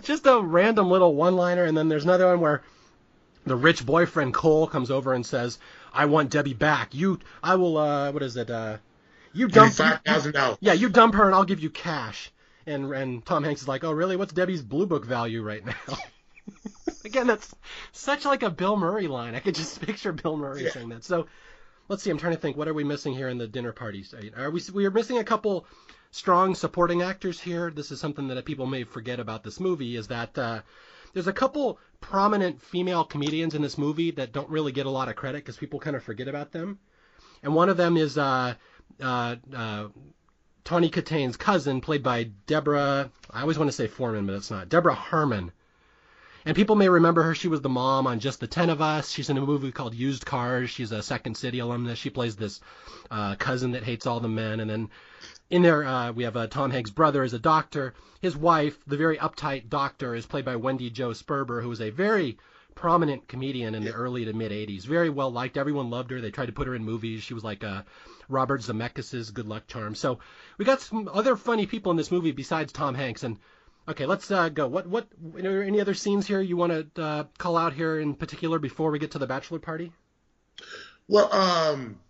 [0.02, 2.62] just a random little one-liner, and then there's another one where
[3.44, 5.58] the rich boyfriend Cole comes over and says,
[5.92, 6.94] "I want Debbie back.
[6.94, 7.76] You, I will.
[7.76, 8.50] Uh, what is it?
[8.50, 8.78] Uh,
[9.34, 10.56] you dump Five thousand dollars.
[10.60, 12.30] yeah, you dump her and I'll give you cash."
[12.66, 14.16] And and Tom Hanks is like, "Oh, really?
[14.16, 15.74] What's Debbie's blue book value right now?"
[17.04, 17.54] Again, that's
[17.92, 19.34] such like a Bill Murray line.
[19.34, 20.70] I could just picture Bill Murray Yeah.
[20.70, 21.04] saying that.
[21.04, 21.26] So,
[21.88, 22.10] let's see.
[22.10, 22.56] I'm trying to think.
[22.56, 24.14] What are we missing here in the dinner parties?
[24.36, 24.62] Are we?
[24.72, 25.66] We are missing a couple
[26.10, 27.70] strong supporting actors here.
[27.70, 29.96] This is something that people may forget about this movie.
[29.96, 30.62] Is that uh,
[31.12, 35.08] there's a couple prominent female comedians in this movie that don't really get a lot
[35.08, 36.78] of credit because people kind of forget about them.
[37.42, 38.54] And one of them is uh,
[39.00, 39.88] uh, uh,
[40.64, 43.10] Tawny Kitaen's cousin, played by Deborah.
[43.30, 44.68] I always want to say Foreman, but it's not.
[44.68, 45.52] Deborah Harmon.
[46.46, 47.34] And people may remember her.
[47.34, 49.10] She was the mom on Just the Ten of Us.
[49.10, 50.68] She's in a movie called Used Cars.
[50.68, 51.98] She's a Second City alumnus.
[51.98, 52.60] She plays this
[53.10, 54.60] uh, cousin that hates all the men.
[54.60, 54.90] And then
[55.48, 57.94] in there, uh, we have uh, Tom Hanks' brother as a doctor.
[58.20, 61.90] His wife, the very uptight doctor, is played by Wendy Jo Sperber, who was a
[61.90, 62.36] very
[62.74, 64.84] prominent comedian in the early to mid 80s.
[64.84, 65.56] Very well liked.
[65.56, 66.20] Everyone loved her.
[66.20, 67.22] They tried to put her in movies.
[67.22, 67.82] She was like uh,
[68.28, 69.94] Robert Zemeckis' good luck charm.
[69.94, 70.18] So
[70.58, 73.22] we got some other funny people in this movie besides Tom Hanks.
[73.22, 73.38] And
[73.88, 74.66] okay, let's uh, go.
[74.68, 77.98] What what are there any other scenes here you want to uh, call out here
[77.98, 79.92] in particular before we get to the bachelor party?
[81.08, 82.00] Well, um,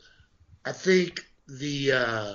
[0.65, 2.35] I think the uh,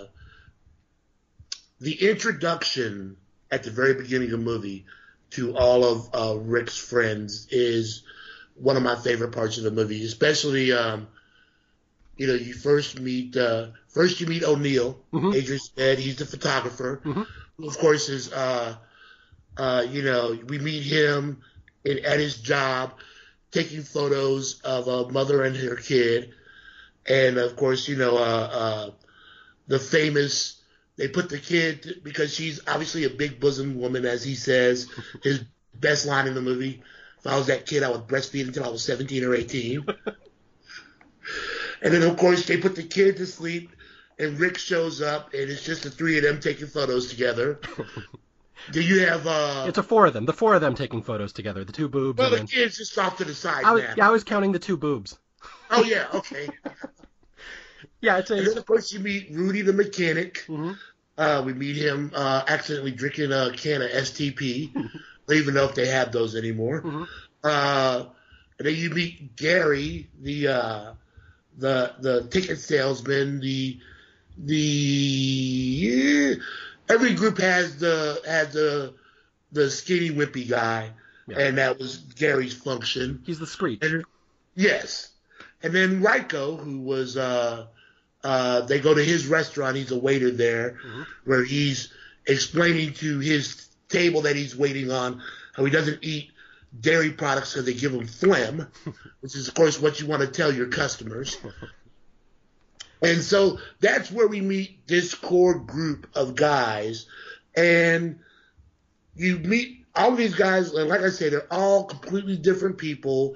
[1.80, 3.17] the introduction
[3.52, 4.86] at the very beginning of the movie
[5.32, 8.04] to all of uh, Rick's friends is
[8.56, 11.08] one of my favorite parts of the movie, especially um,
[12.17, 15.34] you know you first meet uh, first you meet O'Neill, Mhm.
[15.34, 17.25] Adrian said he's the photographer, Mhm.
[17.58, 18.34] who of course is
[19.57, 21.41] uh, you know we meet him
[21.83, 22.93] in, at his job
[23.51, 26.33] taking photos of a mother and her kid,
[27.07, 28.91] and of course you know uh, uh,
[29.67, 30.55] the famous.
[30.97, 34.88] They put the kid because she's obviously a big bosom woman, as he says.
[35.23, 36.83] His best line in the movie:
[37.19, 39.85] "If I was that kid, I would breastfeed until I was 17 or 18."
[41.81, 43.71] and then, of course, they put the kid to sleep,
[44.17, 47.59] and Rick shows up, and it's just the three of them taking photos together.
[48.72, 49.28] Do you have?
[49.28, 50.26] uh It's a four of them.
[50.26, 51.63] The four of them taking photos together.
[51.63, 52.19] The two boobs.
[52.19, 54.52] Well, the then, kid's just off to the side I was, yeah, I was counting
[54.52, 55.17] the two boobs.
[55.72, 56.50] Oh yeah, okay.
[58.02, 58.36] Yeah, it's a.
[58.36, 60.45] And then, of course, you meet Rudy the mechanic.
[60.48, 60.78] Mhm.
[61.17, 64.72] Uh, we meet him uh, accidentally drinking a can of STP.
[64.76, 64.82] I
[65.28, 66.82] don't even know if they have those anymore.
[66.82, 67.08] Mhm.
[67.43, 68.06] Uh,
[68.58, 70.93] and then you meet Gary, the uh,
[71.58, 73.41] the the ticket salesman.
[73.41, 73.80] The
[74.38, 76.39] the
[76.89, 78.93] every group has the has the
[79.52, 80.91] the skinny wimpy guy,
[81.28, 81.39] Yeah.
[81.39, 83.21] and that was Gary's function.
[83.25, 83.80] He's the screech.
[83.84, 84.04] And
[84.56, 85.10] yes,
[85.63, 87.67] and then Ryko, who was uh,
[88.23, 89.75] uh, they go to his restaurant.
[89.78, 91.06] He's a waiter there, Mhm.
[91.25, 91.91] where he's
[92.28, 95.21] explaining to his table that he's waiting on
[95.54, 96.30] how he doesn't eat
[96.82, 98.67] dairy products because they give him phlegm,
[99.21, 101.38] which is of course what you want to tell your customers.
[103.01, 107.05] And so that's where we meet this core group of guys,
[107.55, 108.19] and
[109.15, 113.35] you meet all these guys, and like I said, they're all completely different people,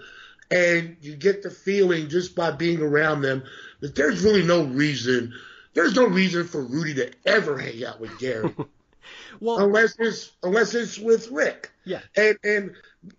[0.52, 3.44] and you get the feeling just by being around them
[3.80, 5.34] that there's really no reason,
[5.74, 8.54] there's no reason for Rudy to ever hang out with Gary,
[9.40, 11.72] Well, unless it's unless it's with Rick.
[11.86, 12.02] yeah.
[12.16, 12.72] And and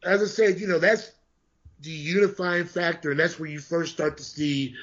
[0.02, 1.10] as I said, you know, that's
[1.80, 4.74] the unifying factor, and that's where you first start to see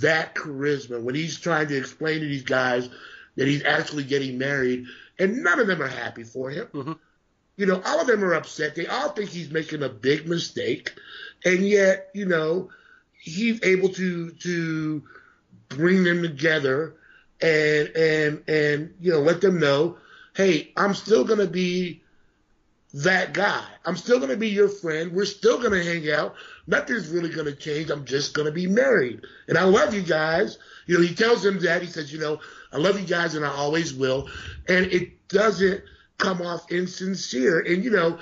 [0.00, 2.88] that charisma when he's trying to explain to these guys
[3.36, 4.86] that he's actually getting married,
[5.18, 6.66] and none of them are happy for him.
[6.72, 6.98] Mhm.
[7.56, 8.74] You know, all of them are upset.
[8.74, 10.92] They all think he's making a big mistake,
[11.44, 12.70] and yet, you know,
[13.18, 15.02] he's able to to
[15.68, 16.94] bring them together
[17.40, 19.98] and and and you know let them know,
[20.34, 22.02] hey, I'm still gonna be
[23.02, 23.62] that guy.
[23.84, 25.12] I'm still going to be your friend.
[25.12, 26.34] We're still going to hang out.
[26.66, 27.90] Nothing's really going to change.
[27.90, 29.20] I'm just going to be married.
[29.48, 30.58] And I love you guys.
[30.86, 31.82] You know, he tells them that.
[31.82, 32.40] He says, you know,
[32.72, 34.28] I love you guys and I always will.
[34.68, 35.82] And it doesn't
[36.18, 37.60] come off insincere.
[37.60, 38.18] And, you know,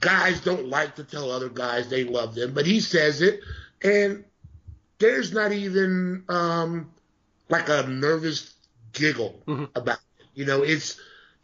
[0.00, 3.40] guys don't like to tell other guys they love them, but he says it.
[3.82, 4.24] And
[4.98, 6.90] there's not even um,
[7.48, 8.54] like a nervous
[8.92, 9.68] giggle Mhm.
[9.76, 10.26] about it.
[10.34, 11.00] You know, it's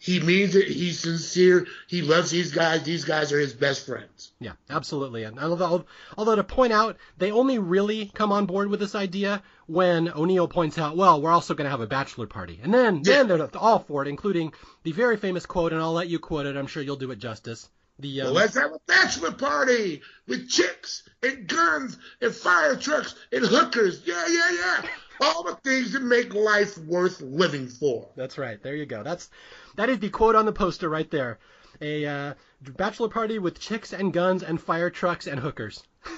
[0.07, 0.69] he means it.
[0.69, 1.66] He's sincere.
[1.88, 2.85] He loves these guys.
[2.85, 4.33] These guys are his best friends.
[4.40, 5.25] Yeah, absolutely.
[5.25, 5.85] And although,
[6.16, 10.47] although to point out, they only really come on board with this idea when O'Neill
[10.47, 12.61] points out, well, we're also going to have a bachelor party.
[12.62, 13.25] And then, Yeah.
[13.25, 14.53] then they're all for it, including
[14.85, 16.57] the very famous quote, and I'll let you quote it.
[16.57, 17.69] I'm sure you'll do it justice.
[17.99, 23.14] The Well, um, let's have a bachelor party with chicks and guns and fire trucks
[23.33, 24.03] and hookers.
[24.05, 24.83] Yeah, yeah, yeah.
[25.20, 28.09] All the things that make life worth living for.
[28.16, 28.62] That's right.
[28.62, 29.02] There you go.
[29.02, 29.31] That's
[29.76, 31.38] that is the quote on the poster right there.
[31.81, 35.83] A uh, bachelor party with chicks and guns and fire trucks and hookers.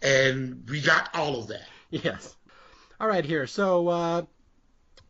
[0.00, 1.66] And we got all of that.
[1.90, 2.36] Yes.
[3.00, 3.46] All right, here.
[3.46, 4.22] So uh,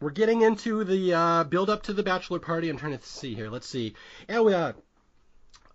[0.01, 2.69] we're getting into the uh, build up to the bachelor party.
[2.69, 3.51] I'm trying to see here.
[3.51, 3.95] Let's see.
[4.29, 4.73] And we, uh,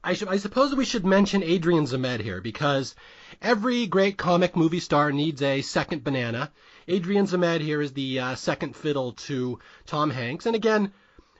[0.04, 2.96] I, should, I suppose we should mention Adrian Zmed here because
[3.42, 6.52] every great comic movie star needs a second banana.
[6.88, 10.94] Adrian Zmed here is the uh, second fiddle to Tom Hanks, and again,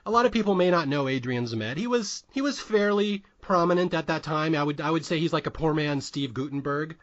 [0.06, 1.76] a lot of people may not know Adrian Zmed.
[1.76, 4.54] He was he was fairly prominent at that time.
[4.54, 6.96] I would I would say he's like a poor man Steve Guttenberg,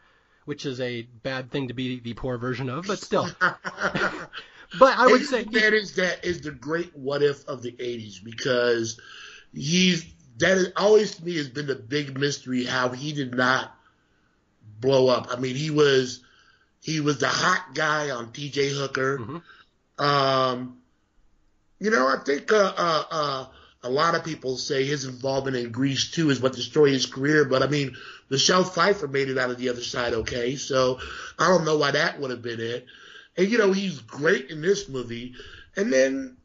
[0.44, 3.28] which is a bad thing to be the poor version of, but still.
[4.78, 8.24] But I would say that is that is the great what if of the '80s
[8.24, 8.98] because
[9.52, 10.04] he's
[10.38, 13.74] that is always to me has been the big mystery how he did not
[14.80, 15.28] blow up.
[15.30, 16.22] I mean, he was
[16.82, 18.70] he was the hot guy on T.J.
[18.70, 19.18] Hooker.
[19.18, 19.42] Mhm.
[20.04, 20.78] Um,
[21.78, 23.46] you know, I think uh, uh, uh,
[23.84, 27.44] a lot of people say his involvement in Grease 2 is what destroyed his career.
[27.44, 27.96] But I mean,
[28.28, 30.56] Michelle Pfeiffer made it out of the other side okay.
[30.56, 30.98] So
[31.38, 32.86] I don't know why that would have been it.
[33.36, 35.34] And you know, he's great in this movie.
[35.76, 36.36] And then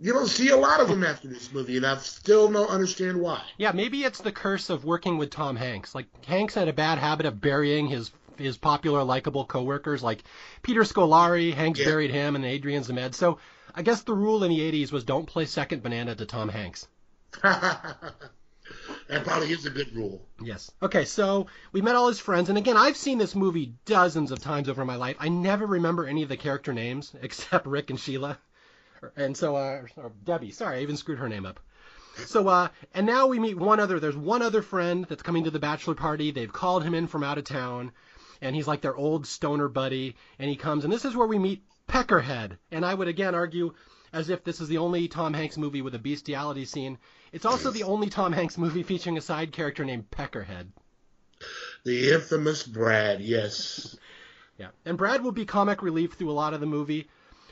[0.00, 3.20] you don't see a lot of him after this movie, and I still don't understand
[3.20, 3.42] why.
[3.56, 5.94] Yeah, maybe it's the curse of working with Tom Hanks.
[5.94, 10.02] Like Hanks had a bad habit of burying his his popular, likable coworkers.
[10.02, 10.24] Like
[10.62, 11.86] Peter Scolari, Hanks Yeah.
[11.86, 13.14] buried him, and Adrian Zmed.
[13.14, 13.38] So
[13.74, 16.86] I guess the rule in the '80s was don't play second banana to Tom Hanks.
[19.08, 20.26] that probably is a good rule.
[20.42, 20.70] Yes.
[20.82, 24.40] Okay, so we met all his friends, and again, I've seen this movie dozens of
[24.40, 25.16] times over my life.
[25.20, 28.38] I never remember any of the character names except Rick and Sheila,
[29.16, 30.50] and so uh, or Debbie.
[30.50, 31.60] Sorry, I even screwed her name up.
[32.26, 33.98] So uh, and now we meet one other.
[33.98, 36.30] There's one other friend that's coming to the bachelor party.
[36.30, 37.90] They've called him in from out of town,
[38.44, 40.16] and he's like their old stoner buddy.
[40.38, 42.58] And he comes, and this is where we meet Peckerhead.
[42.70, 43.74] And I would again argue,
[44.12, 46.98] as if this is the only Tom Hanks movie with a bestiality scene.
[47.32, 50.66] It's also the only Tom Hanks movie featuring a side character named Peckerhead.
[51.84, 53.96] The infamous Brad, yes.
[54.56, 54.68] Yeah.
[54.84, 57.08] And Brad will be comic relief through a lot of the movie.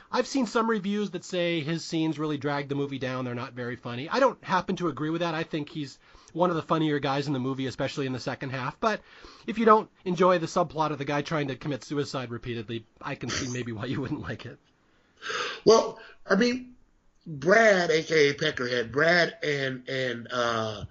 [0.09, 3.25] I've seen some reviews that say his scenes really drag the movie down.
[3.25, 4.07] They're not very funny.
[4.07, 5.35] I don't happen to agree with that.
[5.35, 5.99] I think he's
[6.33, 8.79] one of the funnier guys in the movie, especially in the second half.
[8.79, 9.01] But
[9.47, 13.15] if you don't enjoy the subplot of the guy trying to commit suicide repeatedly, I
[13.15, 14.59] can see maybe why you wouldn't like it.
[15.65, 16.75] Well, I mean,
[17.25, 20.85] Brad, aka Peckerhead, Brad and and uh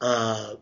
[0.00, 0.54] uh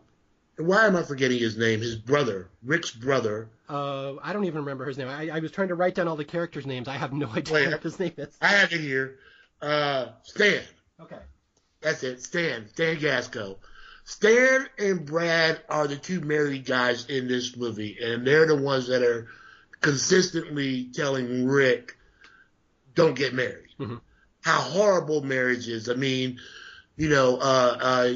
[0.57, 1.81] why am I forgetting his name?
[1.81, 3.49] His brother, Rick's brother.
[3.67, 5.07] Uh, I don't even remember his name.
[5.07, 6.87] I, I was trying to write down all the characters' names.
[6.87, 8.37] I have no idea Wait, what his name is.
[8.39, 9.17] I have it here.
[9.61, 10.63] Uh Stan.
[10.99, 11.19] Okay.
[11.81, 12.21] That's it.
[12.21, 12.67] Stan.
[12.69, 13.57] Stan Gasco.
[14.05, 18.87] Stan and Brad are the two married guys in this movie, and they're the ones
[18.87, 19.27] that are
[19.81, 21.97] consistently telling Rick,
[22.95, 24.01] "Don't get married." Mhm.
[24.41, 25.89] How horrible marriage is.
[25.89, 26.39] I mean,
[26.97, 28.13] you know, uh, uh,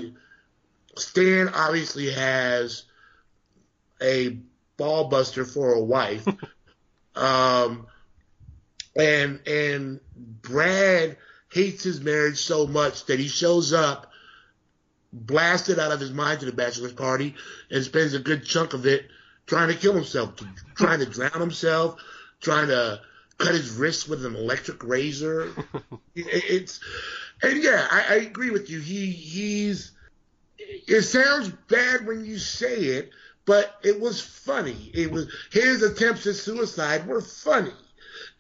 [0.98, 2.84] Stan obviously has
[4.02, 4.38] a
[4.76, 6.28] ball buster for a wife,
[7.16, 7.88] um,
[8.96, 10.00] and and
[10.42, 11.18] Brad
[11.50, 14.07] hates his marriage so much that he shows up
[15.14, 17.36] blasted out of his mind to the bachelor's party
[17.72, 19.08] and spends a good chunk of it
[19.46, 20.34] trying to kill himself,
[20.76, 22.02] trying to drown himself,
[22.42, 23.02] trying to
[23.38, 25.50] cut his wrists with an electric razor.
[26.20, 26.80] It's
[27.44, 28.80] and yeah, I, I agree with you.
[28.80, 29.92] He he's
[30.58, 33.12] it sounds bad when you say it,
[33.46, 34.92] but it was funny.
[34.96, 37.74] It was his attempts at suicide were funny.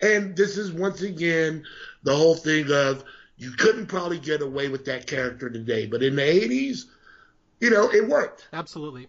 [0.01, 1.65] And this is once again
[2.03, 3.03] the whole thing of
[3.38, 6.85] you couldn't probably get away with that character today, but in the 80s,
[7.59, 8.47] you know, it worked.
[8.51, 9.07] Absolutely.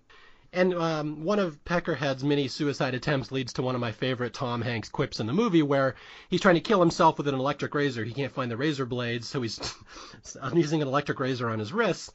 [0.53, 4.63] And um, one of Peckerhead's many suicide attempts leads to one of my favorite Tom
[4.63, 5.95] Hanks quips in the movie, where
[6.31, 8.03] he's trying to kill himself with an electric razor.
[8.03, 9.61] He can't find the razor blades, so he's
[10.55, 12.11] using an electric razor on his wrists.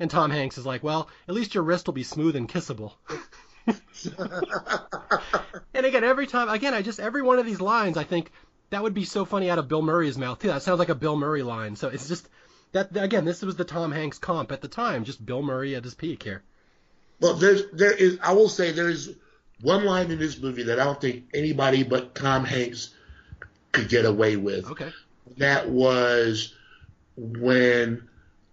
[0.00, 2.94] And Tom Hanks is like, "Well, at least your wrist will be smooth and kissable."
[5.74, 8.30] and again, every time, again, I just every one of these lines, I think
[8.70, 10.48] that would be so funny out of Bill Murray's mouth too.
[10.48, 11.76] That sounds like a Bill Murray line.
[11.76, 12.28] So it's just
[12.72, 15.84] that again, this was the Tom Hanks comp at the time, just Bill Murray at
[15.84, 16.42] his peak here.
[17.20, 19.14] Well, there's there is I will say there is
[19.62, 22.90] one line in this movie that I don't think anybody but Tom Hanks
[23.72, 24.70] could get away with.
[24.70, 24.90] Okay.
[25.38, 26.54] That was
[27.16, 28.08] when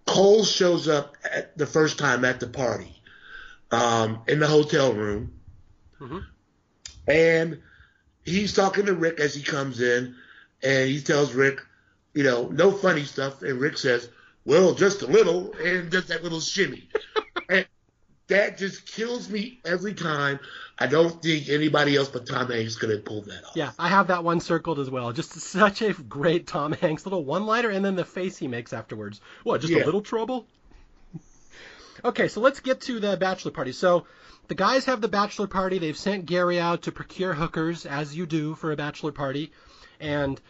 [0.06, 2.94] Cole shows up at the first time at the party
[3.70, 5.32] um, in the hotel room,
[6.00, 6.24] Mhm.
[7.06, 7.60] and
[8.24, 10.14] he's talking to Rick as he comes in,
[10.62, 11.60] and he tells Rick,
[12.14, 14.08] you know, no funny stuff, and Rick says,
[14.44, 16.88] "Well, just a little," and does that little shimmy,
[17.48, 17.66] and
[18.28, 20.38] that just kills me every time.
[20.78, 23.52] I don't think anybody else but Tom Hanks could have pulled that off.
[23.54, 25.12] Yeah, I have that one circled as well.
[25.12, 29.20] Just such a great Tom Hanks little one-liner, and then the face he makes afterwards.
[29.44, 29.60] What?
[29.60, 29.84] Just Yeah.
[29.84, 30.46] a little trouble?
[32.04, 33.72] Okay, so let's get to the bachelor party.
[33.72, 34.06] So
[34.48, 35.78] the guys have the bachelor party.
[35.78, 39.52] They've sent Gary out to procure hookers, as you do for a bachelor party,
[40.00, 40.40] and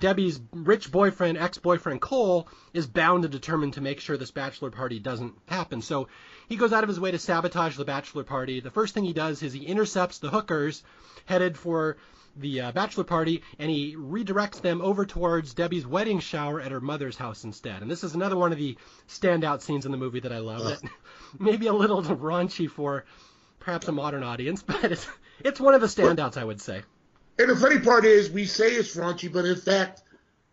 [0.00, 4.98] Debbie's rich boyfriend, ex-boyfriend Cole, is bound and determined to make sure this bachelor party
[4.98, 5.82] doesn't happen.
[5.82, 6.08] So
[6.48, 8.60] he goes out of his way to sabotage the bachelor party.
[8.60, 10.82] The first thing he does is he intercepts the hookers
[11.26, 11.96] headed for
[12.36, 16.80] the uh, bachelor party, and he redirects them over towards Debbie's wedding shower at her
[16.80, 17.82] mother's house instead.
[17.82, 18.76] And this is another one of the
[19.08, 20.64] standout scenes in the movie that I love.
[20.64, 20.90] That
[21.38, 23.04] maybe a little raunchy for
[23.60, 25.06] perhaps a modern audience, but it's
[25.40, 26.82] it's one of the standouts, I would say.
[27.38, 30.02] And the funny part is, we say it's raunchy, but in fact,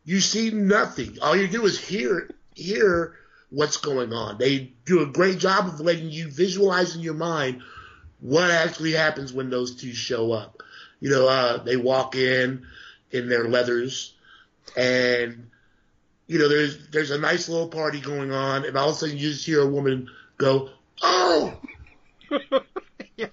[0.03, 1.19] you see nothing.
[1.21, 3.15] All you do is hear hear
[3.49, 4.37] what's going on.
[4.37, 7.61] They do a great job of letting you visualize in your mind
[8.19, 10.61] what actually happens when those two show up.
[11.01, 12.65] You know, uh, they walk in
[13.11, 14.13] in their leathers
[14.77, 15.49] and
[16.27, 19.17] you know, there's there's a nice little party going on, and all of a sudden
[19.17, 20.69] you just hear a woman go,
[21.01, 21.57] "Oh!"
[23.17, 23.27] yeah,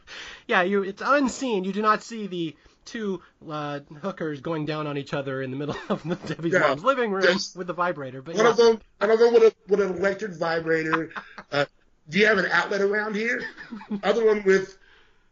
[0.49, 0.63] yeah.
[0.63, 1.63] You, it's unseen.
[1.63, 5.57] You do not see the two uh, hookers going down on each other in the
[5.57, 6.61] middle of the Debbie's Yeah.
[6.61, 7.55] mom's living room Yes.
[7.55, 8.21] with the vibrator.
[8.21, 8.51] But One yeah.
[8.51, 11.13] of them, one of them with, a, with an electric vibrator.
[11.53, 11.67] Uh,
[12.09, 13.43] do you have an outlet around here?
[14.03, 14.77] Other one with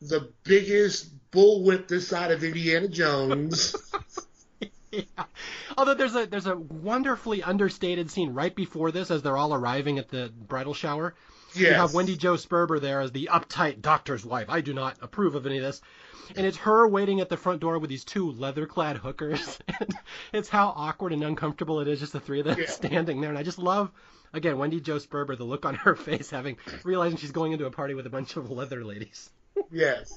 [0.01, 3.77] the biggest bullwhip this side of Indiana Jones.
[4.91, 5.03] Yeah.
[5.79, 9.99] Although there's a there's a wonderfully understated scene right before this as they're all arriving
[9.99, 11.15] at the bridal shower.
[11.55, 11.61] Yes.
[11.71, 14.47] You have Wendie Jo Sperber there as the uptight doctor's wife.
[14.49, 15.81] I do not approve of any of this.
[16.35, 19.59] And it's her waiting at the front door with these two leather-clad hookers.
[19.79, 19.95] And
[20.33, 22.67] it's how awkward and uncomfortable it is, just the three of them Yeah.
[22.69, 23.31] standing there.
[23.31, 23.91] And I just love,
[24.33, 27.71] again, Wendie Jo Sperber, the look on her face, having realizing she's going into a
[27.71, 29.31] party with a bunch of leather ladies.
[29.71, 30.13] Yes.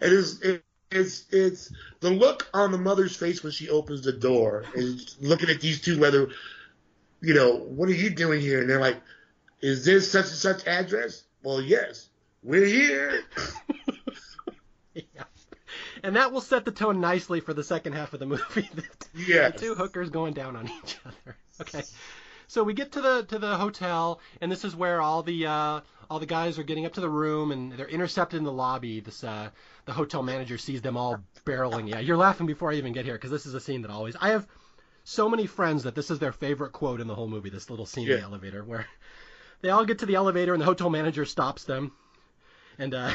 [0.00, 0.40] It is.
[0.42, 5.00] It, it's it's the look on the mother's face when she opens the door and
[5.20, 6.28] looking at these two leather.
[7.20, 8.60] You know, what are you doing here?
[8.60, 9.00] And they're like,
[9.60, 12.08] "Is this such and such address?" Well, yes,
[12.42, 13.22] we're here.
[14.94, 15.24] yeah.
[16.02, 18.70] And that will set the tone nicely for the second half of the movie.
[19.18, 19.54] Yes.
[19.54, 21.36] the two hookers going down on each other.
[21.58, 21.82] Okay.
[22.48, 25.80] So we get to the to the hotel, and this is where all the uh,
[26.08, 29.00] all the guys are getting up to the room, and they're intercepted in the lobby.
[29.00, 29.50] This uh,
[29.84, 31.88] the hotel manager sees them all barreling.
[31.88, 34.16] Yeah, you're laughing before I even get here because this is a scene that always
[34.20, 34.46] I have
[35.02, 37.50] so many friends that this is their favorite quote in the whole movie.
[37.50, 38.86] This little scene in the elevator where
[39.60, 41.92] they all get to the elevator and the hotel manager stops them.
[42.78, 43.12] And uh,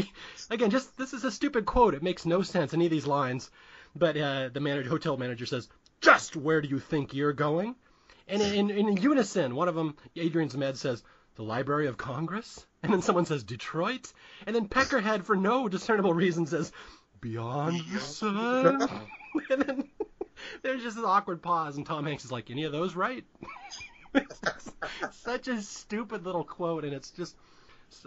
[0.50, 1.94] again, just this is a stupid quote.
[1.94, 3.50] It makes no sense any of these lines.
[3.96, 5.68] But uh, the manager, hotel manager says,
[6.00, 7.76] "Just where do you think you're going?"
[8.26, 11.02] And in, in, in unison, one of them, Adrian Zmed says,
[11.36, 14.12] "The Library of Congress." And then someone says, "Detroit."
[14.46, 16.72] And then Peckerhead, for no discernible reason, says,
[17.20, 18.82] "Beyond the sun."
[19.50, 19.84] and then
[20.62, 23.24] there's just this awkward pause, and Tom Hanks is like, "Any of those right?"
[25.12, 27.36] Such a stupid little quote, and it's just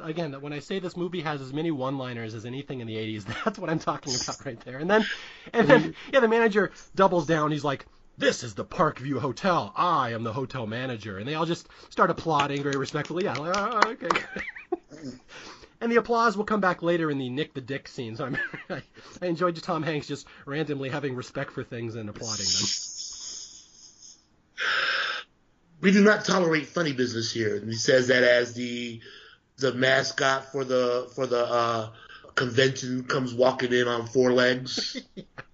[0.02, 2.96] again that when I say this movie has as many one-liners as anything in the
[2.96, 4.80] 80s, that's what I'm talking about right there.
[4.80, 5.06] And then,
[5.54, 6.14] and then, mm-hmm.
[6.14, 7.52] yeah, the manager doubles down.
[7.52, 7.86] He's like,
[8.18, 9.72] "This is the Parkview Hotel.
[9.76, 13.26] I am the hotel manager," and they all just start applauding very respectfully.
[13.26, 14.10] Yeah, like, oh, okay.
[15.80, 18.16] And the applause will come back later in the Nick the Dick scene.
[18.16, 18.38] So I'm,
[18.70, 18.82] I,
[19.22, 22.68] I enjoyed Tom Hanks just randomly having respect for things and applauding them.
[25.82, 27.56] we do not tolerate funny business here.
[27.58, 29.02] And he says that as the
[29.58, 31.90] the mascot for the for the uh,
[32.36, 34.98] convention comes walking in on four legs.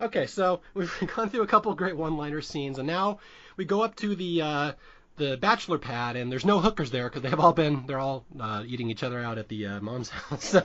[0.00, 3.18] Okay, so we've gone through a couple great one-liner scenes, and now
[3.56, 4.72] we go up to the uh,
[5.16, 8.24] the bachelor pad, and there's no hookers there because they have all been they're all
[8.38, 10.44] uh, eating each other out at the uh, mom's house.
[10.44, 10.62] so,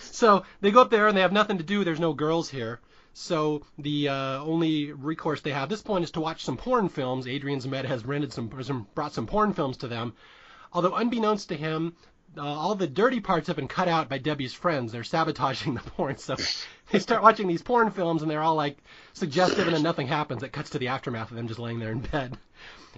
[0.00, 1.84] so they go up there and they have nothing to do.
[1.84, 2.80] There's no girls here.
[3.12, 6.88] So the uh, only recourse they have at this point is to watch some porn
[6.88, 7.26] films.
[7.26, 10.14] Adrian Zmed has rented some, some brought some porn films to them.
[10.72, 11.96] Although unbeknownst to him,
[12.36, 14.92] uh, all the dirty parts have been cut out by Debbie's friends.
[14.92, 16.36] They're sabotaging the porn, so
[16.90, 18.78] they start watching these porn films, and they're all like
[19.12, 20.42] suggestive, and then nothing happens.
[20.42, 22.36] It cuts to the aftermath of them just laying there in bed.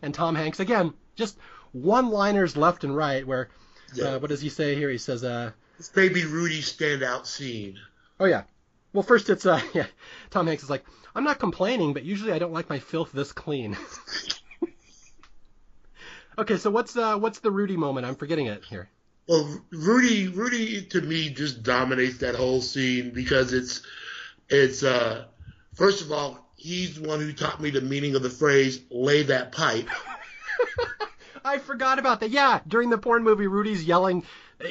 [0.02, 1.38] And Tom Hanks again, just
[1.72, 3.26] one-liners left and right.
[3.26, 3.48] Where
[3.94, 4.04] Yeah.
[4.04, 4.90] uh, what does he say here?
[4.90, 7.78] He says, uh, This may be Rudy's standout scene.
[8.20, 8.42] "Oh yeah."
[8.92, 9.86] Well, first it's uh, yeah.
[10.30, 13.32] Tom Hanks is like, "I'm not complaining, but usually I don't like my filth this
[13.32, 13.76] clean."
[16.38, 18.06] okay, so what's uh, what's the Rudy moment?
[18.06, 18.88] I'm forgetting it here.
[19.28, 23.82] Well, Rudy, Rudy to me just dominates that whole scene because it's,
[24.48, 25.26] it's, uh,
[25.74, 29.22] first of all, he's the one who taught me the meaning of the phrase "lay
[29.24, 29.88] that pipe."
[31.44, 32.30] I forgot about that.
[32.30, 34.24] Yeah, during the porn movie, Rudy's yelling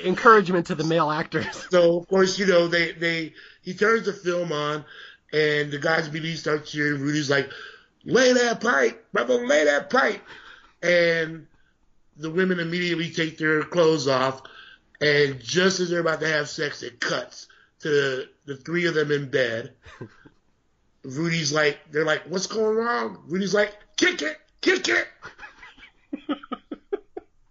[0.05, 1.67] encouragement to the male actors.
[1.69, 4.85] So of course, you know, they they he turns the film on,
[5.33, 7.01] and the guys immediately start cheering.
[7.01, 7.51] Rudy's like,
[8.05, 10.21] "Lay that pipe, brother, lay that pipe,"
[10.81, 11.47] and
[12.21, 14.41] the women immediately take their clothes off,
[14.99, 17.47] and just as they're about to have sex, it cuts
[17.79, 19.73] to the three of them in bed.
[21.03, 25.07] Rudy's like, they're like, "What's going wrong?" Rudy's like, "Kick it, kick it."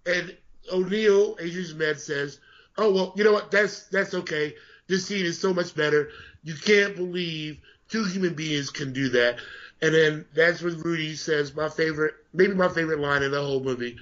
[0.06, 0.36] and
[0.72, 2.38] O'Neill, Adrian Zmed says,
[2.78, 3.50] "Oh well, you know what?
[3.50, 4.54] That's that's okay.
[4.86, 6.10] This scene is so much better.
[6.44, 9.38] You can't believe two human beings can do that."
[9.82, 13.64] And then that's when Rudy says my favorite, maybe my favorite line in the whole
[13.64, 13.96] movie: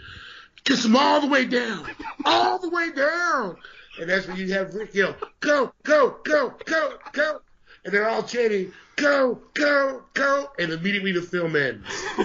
[0.65, 1.89] "Kiss them all the way down,
[2.25, 3.57] all the way down."
[4.01, 7.41] And that's when you have Rick yell, "Go, go, go, go, go!"
[7.85, 11.87] And they're all chanting, "Go, go, go!" And immediately the film ends.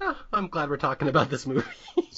[0.00, 1.62] Oh, I'm glad we're talking about this movie.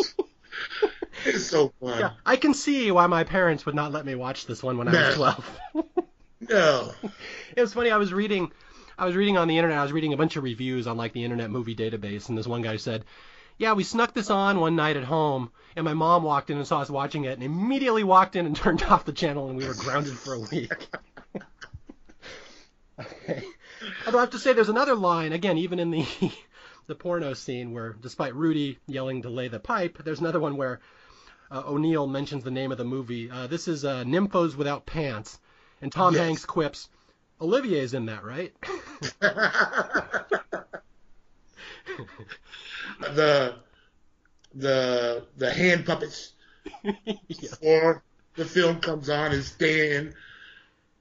[1.24, 1.98] It's so fun.
[1.98, 4.86] yeah, I can see why my parents would not let me watch this one when
[4.86, 5.60] I was 12.
[6.48, 6.92] No.
[7.56, 7.90] it was funny.
[7.90, 8.52] I was reading,
[8.98, 9.78] I was reading on the internet.
[9.78, 12.46] I was reading a bunch of reviews on like the Internet Movie Database, and this
[12.46, 13.04] one guy said,
[13.58, 16.66] "Yeah, we snuck this on one night at home, and my mom walked in and
[16.66, 19.66] saw us watching it, and immediately walked in and turned off the channel, and we
[19.66, 20.88] were grounded for a week."
[23.00, 23.42] okay.
[24.06, 26.06] Although I have to say, there's another line again, even in the
[26.86, 30.80] the porno scene where, despite Rudy yelling to lay the pipe, there's another one where
[31.50, 33.30] uh, O'Neill mentions the name of the movie.
[33.30, 35.38] Uh, this is uh, Nymphos Without Pants,
[35.82, 36.22] and Tom Yes.
[36.22, 36.88] Hanks quips,
[37.40, 38.54] "Olivier's in that, right?"
[43.00, 43.54] the
[44.54, 46.32] the the hand puppets
[47.04, 47.56] yes.
[47.56, 48.02] before
[48.36, 50.14] the film comes on and Stan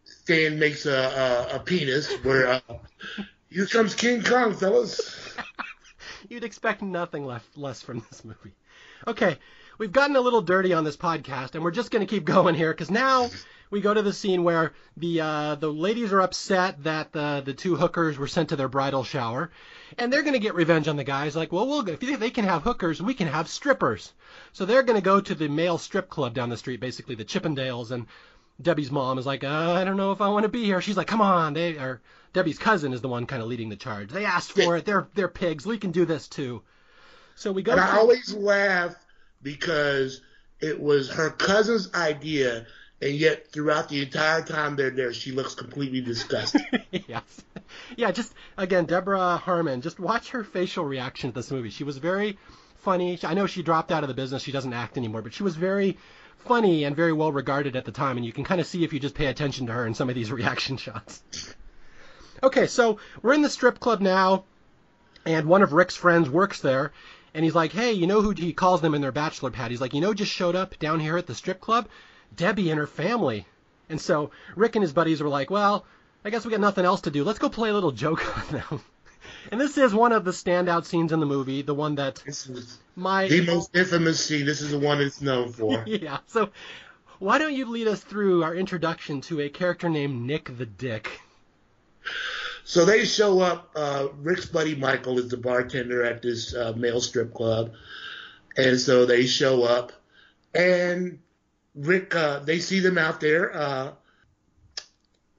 [0.03, 2.59] Stan makes a a, a penis where uh,
[3.49, 5.17] here comes King Kong, fellas.
[6.29, 8.55] You'd expect nothing left less from this movie.
[9.07, 9.37] Okay,
[9.77, 12.55] we've gotten a little dirty on this podcast, and we're just going to keep going
[12.55, 13.29] here because now
[13.69, 17.53] we go to the scene where the uh, the ladies are upset that the the
[17.53, 19.51] two hookers were sent to their bridal shower,
[19.97, 21.35] and they're going to get revenge on the guys.
[21.35, 24.13] Like, well, we'll if they can have hookers, we can have strippers.
[24.53, 27.25] So they're going to go to the male strip club down the street, basically the
[27.25, 28.07] Chippendales, and
[28.61, 30.81] Debbie's mom is like, uh, I don't know if I want to be here.
[30.81, 32.01] She's like, come on, they are.
[32.33, 34.09] Debbie's cousin is the one kind of leading the charge.
[34.09, 34.85] They asked for it.
[34.85, 35.65] They're they're pigs.
[35.65, 36.63] We can do this too.
[37.35, 37.71] So we go.
[37.73, 38.93] And to- I always laugh
[39.45, 40.21] because
[40.59, 42.65] it was her cousin's idea,
[42.99, 46.63] and yet throughout the entire time they're there, she looks completely disgusted.
[47.07, 47.43] yes.
[47.95, 49.81] Yeah, just again, Deborah Harmon.
[49.81, 51.69] Just watch her facial reaction to this movie.
[51.69, 52.39] She was very
[52.77, 53.19] funny.
[53.23, 54.41] I know she dropped out of the business.
[54.41, 55.97] She doesn't act anymore, but she was very
[56.39, 58.17] funny and very well regarded at the time.
[58.17, 60.09] And you can kind of see if you just pay attention to her in some
[60.09, 61.23] of these reaction shots.
[62.41, 64.45] Okay, so we're in the strip club now,
[65.23, 66.91] and one of Rick's friends works there.
[67.35, 69.69] And he's like, hey, you know who he calls them in their bachelor pad?
[69.69, 71.89] He's like, you know, just showed up down here at the strip club,
[72.33, 73.45] Debbie and her family.
[73.89, 75.85] And so Rick and his buddies were like, well,
[76.23, 77.25] I guess we got nothing else to do.
[77.25, 78.81] Let's go play a little joke on them.
[79.51, 82.47] And this is one of the standout scenes in the movie, the one that this
[82.47, 84.45] is my the most infamous scene.
[84.45, 85.83] This is the one it's known for.
[85.87, 86.19] yeah.
[86.27, 86.51] So
[87.19, 91.21] why don't you lead us through our introduction to a character named Nick the Dick?
[92.65, 93.69] So they show up.
[93.75, 97.73] Uh, Rick's buddy Michael is the bartender at this uh, male strip club,
[98.57, 99.91] and so they show up,
[100.53, 101.19] and
[101.75, 103.91] Rick, uh, they see them out there uh,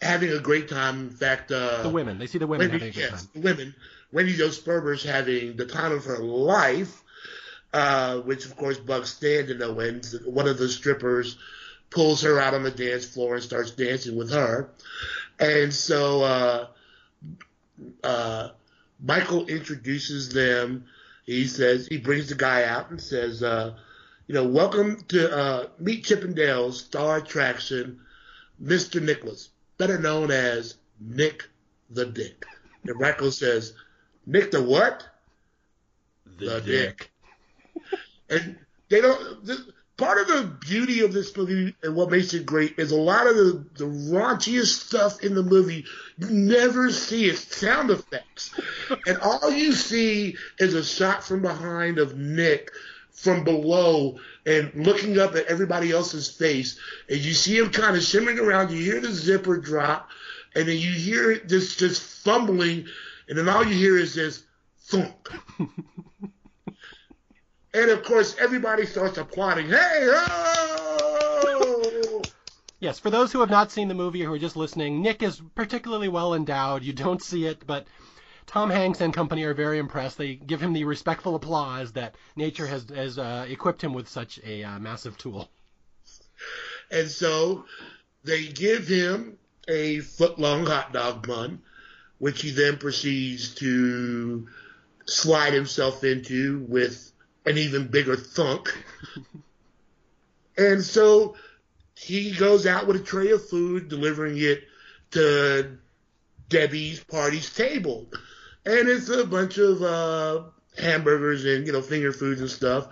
[0.01, 1.01] having a great time.
[1.01, 2.19] In fact, uh, The women.
[2.19, 3.31] They see the women Wendy, having a good yes, time.
[3.35, 3.75] the women.
[4.15, 7.03] Wendie Jo Sperber's having the time of her life,
[7.73, 10.07] uh, which of course bugs Stan to no end.
[10.25, 11.37] One of the strippers
[11.91, 14.71] pulls her out on the dance floor and starts dancing with her,
[15.41, 16.67] and so uh,
[18.03, 18.51] uh,
[19.01, 20.85] Michael introduces them.
[21.25, 23.75] He says he brings the guy out and says, uh,
[24.27, 28.01] "You know, welcome to uh, meet Chippendales star attraction,
[28.63, 29.03] Mr.
[29.03, 31.49] Nicholas, better known as Nick
[31.91, 32.47] the Dick."
[32.85, 33.75] And Michael says,
[34.25, 35.07] "Nick the what?"
[36.39, 37.11] The Dick.
[38.29, 38.59] And
[38.89, 39.45] they don't.
[39.45, 39.61] This,
[39.97, 43.27] part of the beauty of this movie and what makes it great is a lot
[43.27, 45.85] of the, the raunchiest stuff in the movie
[46.19, 47.27] you never see.
[47.27, 48.59] It's sound effects,
[49.07, 52.71] and all you see is a shot from behind of Nick
[53.13, 56.79] from below and looking up at everybody else's face,
[57.09, 58.71] and you see him kind of shimmering around.
[58.71, 60.11] You hear the zipper drop,
[60.55, 62.87] and then you hear this just fumbling,
[63.29, 64.45] and then all you hear is this
[64.83, 65.31] thunk.
[67.77, 69.69] And of course, everybody starts applauding.
[69.69, 70.57] Hey, oh!
[72.81, 75.23] Yes, for those who have not seen the movie or who are just listening, Nick
[75.23, 76.83] is particularly well endowed.
[76.83, 77.87] You don't see it, but
[78.47, 80.17] Tom Hanks and company are very impressed.
[80.17, 84.41] They give him the respectful applause that nature has, has uh, equipped him with such
[84.43, 85.51] a uh, massive tool.
[86.91, 87.67] And so
[88.25, 89.37] they give him
[89.69, 91.61] a foot long hot dog bun,
[92.17, 94.49] which he then proceeds to
[95.05, 97.13] slide himself into with
[97.47, 98.77] an even bigger thunk.
[100.59, 101.37] and so
[101.95, 104.65] he goes out with a tray of food, delivering it
[105.13, 105.79] to
[106.49, 108.07] Debbie's party's table.
[108.65, 110.43] And it's a bunch of uh,
[110.77, 112.89] hamburgers and, you know, finger foods and stuff.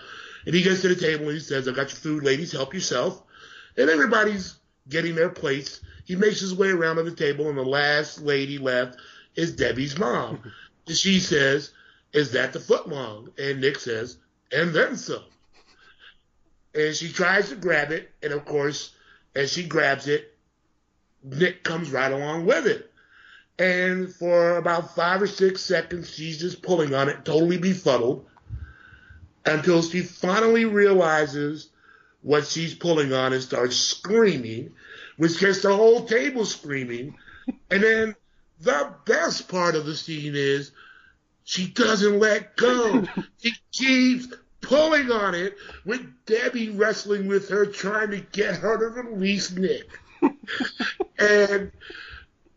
[0.47, 2.73] And he gets to the table and he says, I got your food, ladies, help
[2.73, 3.23] yourself.
[3.77, 4.57] And everybody's
[4.89, 5.81] getting their plates.
[6.05, 9.01] He makes his way around to the table, and the last lady left
[9.35, 10.41] is Debbie's mom.
[10.87, 11.73] and she says,
[12.13, 13.31] Is that the footlong?
[13.39, 14.19] And Nick says,
[14.55, 15.25] And then some.
[16.75, 18.95] And she tries to grab it, and of course,
[19.35, 20.35] as she grabs it,
[21.23, 22.91] Nick comes right along with it.
[23.59, 28.27] And for about five or six seconds, she's just pulling on it, totally befuddled.
[29.47, 31.69] until she finally realizes
[32.23, 34.73] what she's pulling on and starts screaming,
[35.19, 37.15] which gets the whole table screaming.
[37.71, 38.17] and then
[38.61, 40.73] the best part of the scene is
[41.45, 43.05] she doesn't let go.
[43.43, 44.29] she keeps
[44.65, 49.89] pulling on it with Debbie wrestling with her, trying to get her to release Nick.
[51.19, 51.71] and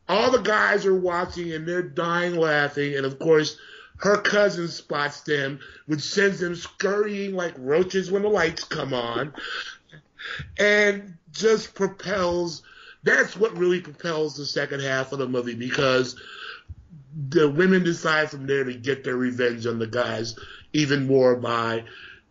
[0.10, 2.96] all the guys are watching and they're dying laughing.
[2.96, 3.58] And of course,
[3.98, 9.34] her cousin spots them, which sends them scurrying like roaches when the lights come on,
[10.58, 12.64] and just propels.
[13.04, 16.20] That's what really propels the second half of the movie because
[17.30, 20.38] the women decide from there to get their revenge on the guys
[20.78, 21.84] even more by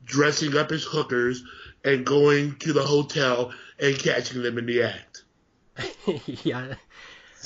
[0.04, 1.42] dressing up as hookers
[1.84, 5.24] and going to the hotel and catching them in the act.
[6.44, 6.74] yeah,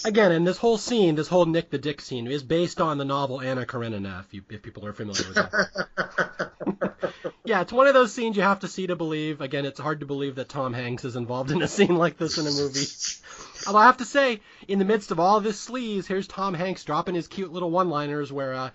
[0.05, 3.05] again, and this whole scene, this whole Nick the Dick scene, is based on the
[3.05, 6.51] novel Anna Karenina, if, you, if people are familiar with that.
[7.44, 9.40] yeah, it's one of those scenes you have to see to believe.
[9.40, 12.36] Again, it's hard to believe that Tom Hanks is involved in a scene like this
[12.36, 12.86] in a movie.
[13.66, 16.84] Although I have to say, in the midst of all this sleaze, here's Tom Hanks
[16.84, 18.70] dropping his cute little one-liners where uh,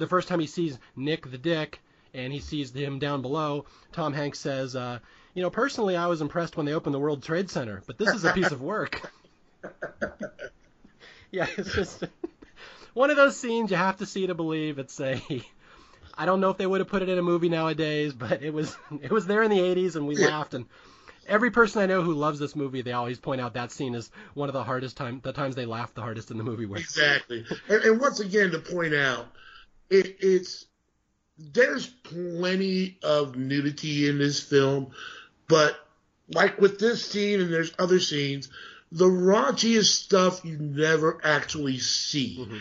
[0.00, 1.80] the first time he sees Nick the Dick
[2.12, 4.98] and he sees him down below, Tom Hanks says, uh,
[5.34, 8.14] you know, personally, I was impressed when they opened the World Trade Center, but this
[8.14, 9.10] is a piece of work.
[11.30, 12.04] yeah, it's just
[12.94, 14.78] one of those scenes you have to see to believe.
[14.78, 15.20] It's a
[16.16, 18.52] I don't know if they would have put it in a movie nowadays, but it
[18.52, 20.66] was it was there in the 80s and we laughed and
[21.26, 24.10] every person I know who loves this movie, they always point out that scene is
[24.34, 26.80] one of the hardest time the times they laughed the hardest in the movie with.
[26.80, 27.44] Exactly.
[27.68, 29.26] And, and once again to point out
[29.94, 30.66] it, it's
[31.38, 34.92] there's plenty of nudity in this film,
[35.48, 35.76] but
[36.28, 38.48] like with this scene and there's other scenes,
[38.92, 42.38] the raunchiest stuff you never actually see.
[42.40, 42.56] Mm-hmm.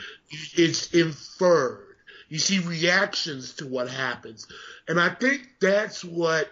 [0.55, 1.95] It's inferred.
[2.29, 4.47] You see reactions to what happens.
[4.87, 6.49] And I think that's what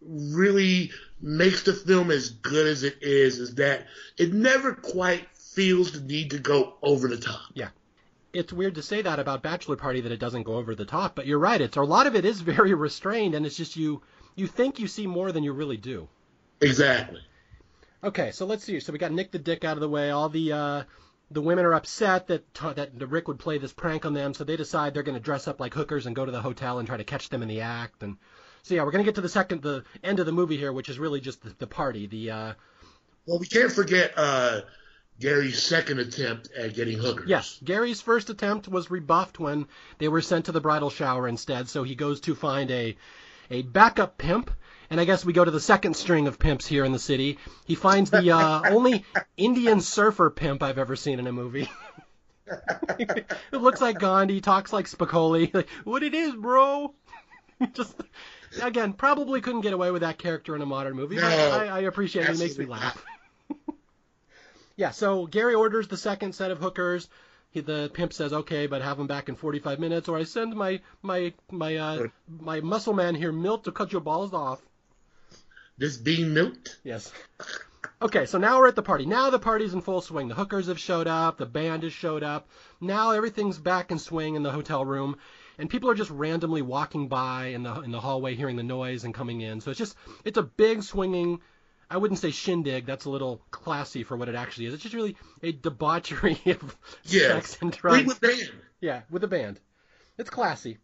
[0.00, 5.92] really makes the film as good as it is, is that it never quite feels
[5.92, 7.40] the need to go over the top.
[7.54, 7.70] Yeah.
[8.36, 11.14] It's weird to say that about Bachelor Party that it doesn't go over the top,
[11.14, 11.60] but you're right.
[11.60, 14.02] It's a lot of it is very restrained and it's just you
[14.34, 16.08] you think you see more than you really do.
[16.60, 17.20] Exactly.
[18.04, 18.78] Okay, so let's see.
[18.80, 20.10] So we got Nick the Dick out of the way.
[20.10, 20.82] All the uh,
[21.30, 24.56] the women are upset that that Rick would play this prank on them, so they
[24.56, 26.98] decide they're going to dress up like hookers and go to the hotel and try
[26.98, 28.02] to catch them in the act.
[28.02, 28.18] And
[28.62, 30.72] so yeah, we're going to get to the second, the end of the movie here,
[30.72, 32.06] which is really just the, the party.
[32.06, 32.52] The uh,
[33.24, 34.60] well, we can't forget uh,
[35.20, 37.28] Gary's second attempt at getting hookers.
[37.28, 39.66] Yes, Gary's first attempt was rebuffed when
[39.98, 41.68] they were sent to the bridal shower instead.
[41.68, 42.96] So he goes to find a
[43.50, 44.50] a backup pimp
[44.90, 47.38] and I guess we go to the second string of pimps here in the city.
[47.64, 49.04] He finds the uh, only
[49.36, 51.68] Indian surfer pimp I've ever seen in a movie.
[52.98, 55.50] it looks like Gandhi, talks like Spicoli.
[55.54, 56.94] Like, what it is, bro?
[57.72, 58.00] Just
[58.62, 61.16] again, probably couldn't get away with that character in a modern movie.
[61.16, 62.34] No, but I, I appreciate it.
[62.34, 63.02] It makes me laugh.
[64.76, 64.90] Yeah.
[64.90, 67.08] So Gary orders the second set of hookers.
[67.50, 70.54] He, the pimp says, "Okay, but have them back in 45 minutes, or I send
[70.54, 74.60] my my my uh, my muscle man here, Milt, to cut your balls off."
[75.78, 76.78] this being Milt.
[76.84, 77.12] Yes.
[78.00, 79.06] Okay, so now we're at the party.
[79.06, 80.28] Now the party's in full swing.
[80.28, 82.48] The hookers have showed up, the band has showed up.
[82.80, 85.16] Now everything's back in swing in the hotel room,
[85.58, 89.04] and people are just randomly walking by in the in the hallway, hearing the noise
[89.04, 89.60] and coming in.
[89.60, 91.40] So it's just it's a big swinging.
[91.90, 92.86] I wouldn't say shindig.
[92.86, 94.74] That's a little classy for what it actually is.
[94.74, 97.28] It's just really a debauchery of yeah.
[97.34, 98.06] sex and drugs.
[98.06, 98.50] With band.
[98.80, 99.60] Yeah, with a band.
[100.18, 100.78] It's classy.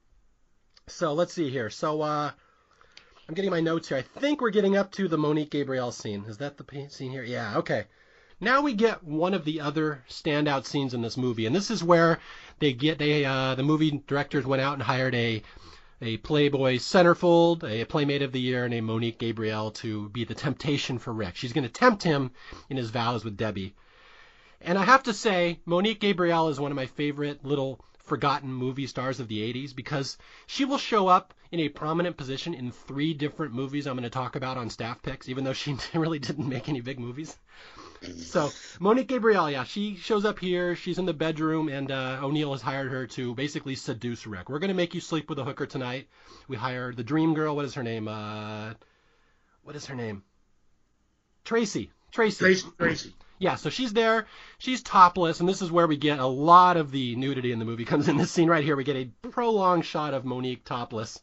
[0.87, 1.71] So let's see here.
[1.71, 2.31] So uh,
[3.29, 3.99] I'm getting my notes here.
[3.99, 6.25] I think we're getting up to the Monique Gabrielle scene.
[6.29, 7.23] Is that the scene here?
[7.23, 7.87] Yeah, okay.
[8.41, 11.85] Now we get one of the other standout scenes in this movie, and this is
[11.85, 12.19] where
[12.59, 15.43] they get they uh, the movie directors went out and hired a
[16.03, 20.35] a Playboy centerfold, a Playmate of the Year, and a Monique Gabrielle to be the
[20.35, 21.37] temptation for Rick.
[21.37, 22.33] She's going to tempt him
[22.69, 23.75] in his vows with Debbie.
[24.61, 28.89] And I have to say, Monique Gabrielle is one of my favorite little forgotten movie
[28.89, 33.15] stars of the 80s because she will show up in a prominent position in three
[33.15, 36.49] different movies I'm going to talk about on staff picks, even though she really didn't
[36.49, 37.37] make any big movies.
[38.17, 38.51] So
[38.81, 40.75] Monique Gabrielle, yeah, she shows up here.
[40.77, 44.49] She's in the bedroom, and uh, O'Neill has hired her to basically seduce Rick.
[44.49, 46.09] We're gonna make you sleep with a hooker tonight.
[46.49, 47.55] We hire the dream girl.
[47.55, 48.09] What is her name?
[48.09, 48.75] Uh,
[49.63, 50.23] what is her name?
[51.45, 51.91] Tracy.
[52.11, 52.39] Tracy.
[52.39, 52.69] Tracy.
[52.79, 54.27] Tracy yeah, so she's there.
[54.59, 57.65] She's topless, and this is where we get a lot of the nudity in the
[57.65, 57.85] movie.
[57.85, 58.77] Comes in this scene right here.
[58.77, 61.21] We get a prolonged shot of Monique topless,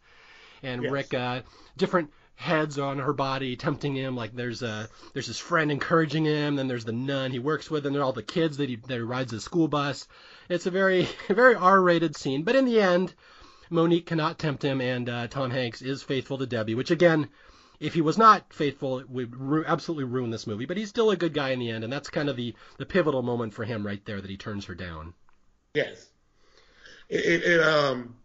[0.62, 0.92] and yes.
[0.92, 1.42] Rick, uh,
[1.78, 4.16] different heads on her body, tempting him.
[4.16, 6.56] Like there's a there's his friend encouraging him.
[6.56, 8.94] Then there's the nun he works with, and are all the kids that he that
[8.94, 10.08] he rides the school bus.
[10.48, 13.14] It's a very very R-rated scene, but in the end,
[13.70, 17.28] Monique cannot tempt him, and uh, Tom Hanks is faithful to Debbie, which again,
[17.82, 20.66] if he was not faithful, it would ru- absolutely ruin this movie.
[20.66, 22.86] But he's still a good guy in the end, and that's kind of the the
[22.86, 25.14] pivotal moment for him right there that he turns her down.
[25.74, 26.08] Yes.
[27.10, 28.16] It, it, it um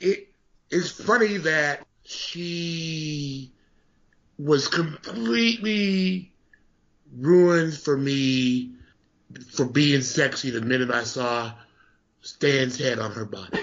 [0.00, 0.28] it
[0.70, 3.52] is funny that she
[4.38, 6.32] was completely
[7.16, 8.72] ruined for me
[9.50, 11.52] for being sexy the minute I saw
[12.20, 13.58] Stan's head on her body.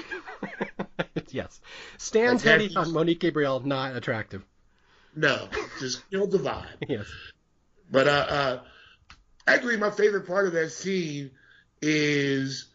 [1.29, 1.59] yes,
[1.97, 4.43] Stan's Like, head on Monique Gabrielle not attractive.
[5.15, 6.65] No, just killed the vibe.
[6.87, 7.07] Yes.
[7.91, 8.59] But uh, uh,
[9.47, 11.31] actually, my favorite part of that scene
[11.81, 12.67] is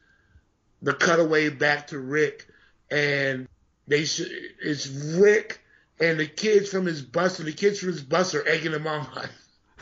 [0.82, 2.48] the cutaway back to Rick,
[2.90, 3.46] and
[3.86, 4.22] they sh-
[4.60, 5.60] it's Rick
[6.00, 8.86] and the kids from his bus, and the kids from his bus are egging him
[8.86, 9.06] on.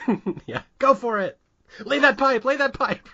[0.47, 1.39] yeah, go for it.
[1.81, 2.45] Lay that pipe.
[2.45, 3.09] Lay that pipe.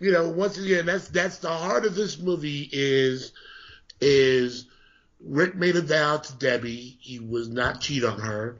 [0.00, 3.32] You know, once again, that's that's the heart of this movie is
[4.00, 4.66] is
[5.20, 8.56] Rick made a vow to Debbie he was not cheat on her,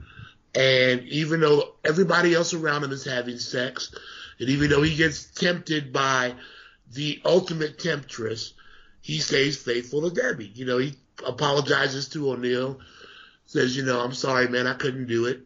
[0.55, 3.95] and even though everybody else around him is having sex,
[4.39, 6.35] and even though he gets tempted by
[6.93, 8.55] the ultimate temptress,
[9.01, 10.53] he stays faithful to Debbie.
[10.55, 10.95] You know, he
[11.27, 12.81] apologizes to O'Neill,
[13.47, 15.41] says, you know, I'm sorry, man, I couldn't do it.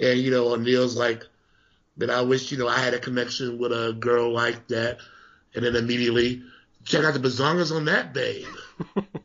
[0.00, 1.24] And, you know, O'Neill's like,
[1.96, 4.98] but I wish, you know, I had a connection with a girl like that.
[5.54, 6.42] And then immediately,
[6.84, 8.46] check out the bazongas on that babe.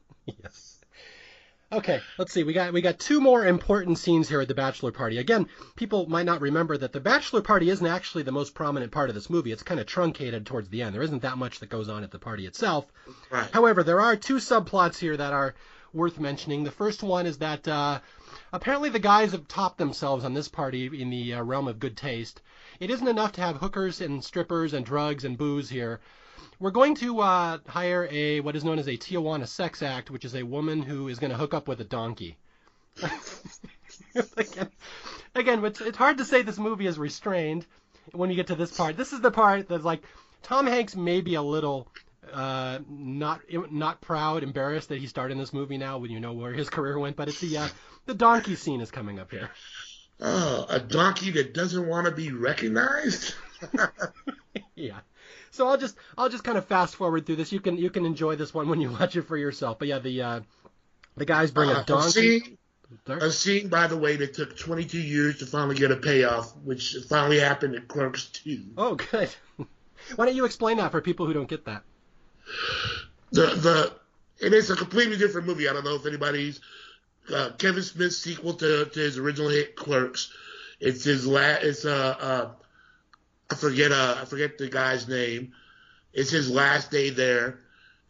[1.69, 2.43] Okay, let's see.
[2.43, 5.17] We got we got two more important scenes here at the bachelor party.
[5.17, 9.09] Again, people might not remember that the bachelor party isn't actually the most prominent part
[9.09, 9.51] of this movie.
[9.51, 10.95] It's kind of truncated towards the end.
[10.95, 12.85] There isn't that much that goes on at the party itself.
[13.29, 13.49] Right.
[13.51, 15.55] However, there are two subplots here that are
[15.91, 16.63] worth mentioning.
[16.63, 17.99] The first one is that uh,
[18.53, 21.97] apparently the guys have topped themselves on this party in the uh, realm of good
[21.97, 22.41] taste.
[22.79, 25.99] It isn't enough to have hookers and strippers and drugs and booze here.
[26.59, 30.25] We're going to uh, hire a what is known as a Tijuana sex act, which
[30.25, 32.37] is a woman who is going to hook up with a donkey.
[34.15, 34.69] again,
[35.35, 37.65] again, it's, it's hard to say this movie is restrained
[38.11, 38.97] when you get to this part.
[38.97, 40.01] This is the part that's like
[40.43, 41.87] Tom Hanks may be a little
[42.33, 46.33] uh, not not proud, embarrassed that he starred in this movie now when you know
[46.33, 47.15] where his career went.
[47.15, 47.67] But it's the uh,
[48.05, 49.49] the donkey scene is coming up here.
[50.19, 53.35] Oh, a donkey that doesn't want to be recognized?
[54.75, 54.99] yeah.
[55.51, 57.51] So I'll just I'll just kind of fast forward through this.
[57.51, 59.79] You can you can enjoy this one when you watch it for yourself.
[59.79, 60.39] But yeah, the uh,
[61.15, 62.57] the guys bring Uh, a a donkey.
[63.07, 66.95] a scene, by the way, that took 22 years to finally get a payoff, which
[67.09, 68.61] finally happened in Clerks 2.
[68.77, 69.29] Oh, good.
[70.15, 71.83] Why don't you explain that for people who don't get that?
[73.31, 73.93] the the
[74.39, 75.67] it is a completely different movie.
[75.67, 76.61] I don't know if anybody's
[77.33, 80.31] uh, Kevin Smith's sequel to, to his original hit Clerks.
[80.79, 81.63] It's his last.
[81.63, 82.49] It's uh, uh
[83.49, 85.53] I forget uh I forget the guy's name.
[86.13, 87.59] It's his last day there,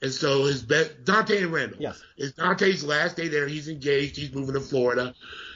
[0.01, 1.81] and so his best Dante and Randall.
[1.81, 2.01] Yes.
[2.17, 3.47] It's Dante's last day there.
[3.47, 4.15] He's engaged.
[4.15, 5.13] He's moving to Florida,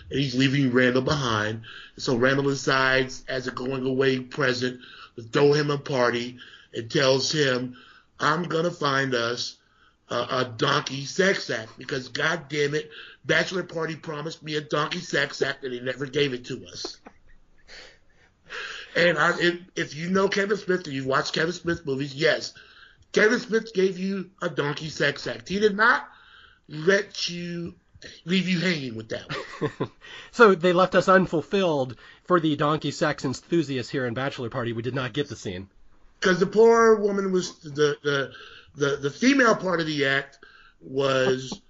[0.10, 1.62] and he's leaving Randall behind.
[1.98, 4.82] So Randall decides, as a going away present,
[5.16, 6.38] to throw him a party
[6.74, 7.76] and tells him,
[8.20, 9.58] "I'm gonna find us
[10.10, 12.92] a, a donkey sex act because, God damn it,
[13.26, 16.98] bachelor party promised me a donkey sex act and he never gave it to us."
[18.96, 22.54] And I, if, if you know Kevin Smith and you've watched Kevin Smith movies, yes,
[23.14, 25.50] Kevin Smith gave you a donkey sex act.
[25.50, 26.08] He did not
[26.68, 27.76] let you
[28.26, 29.32] leave you hanging with that.
[29.78, 29.92] one.
[30.32, 34.74] so they left us unfulfilled for the donkey sex enthusiasts here in Bachelor Party.
[34.74, 35.70] We did not get the scene.
[36.20, 38.32] because the poor woman was the, the
[38.76, 40.40] the the female part of the act
[40.82, 41.62] was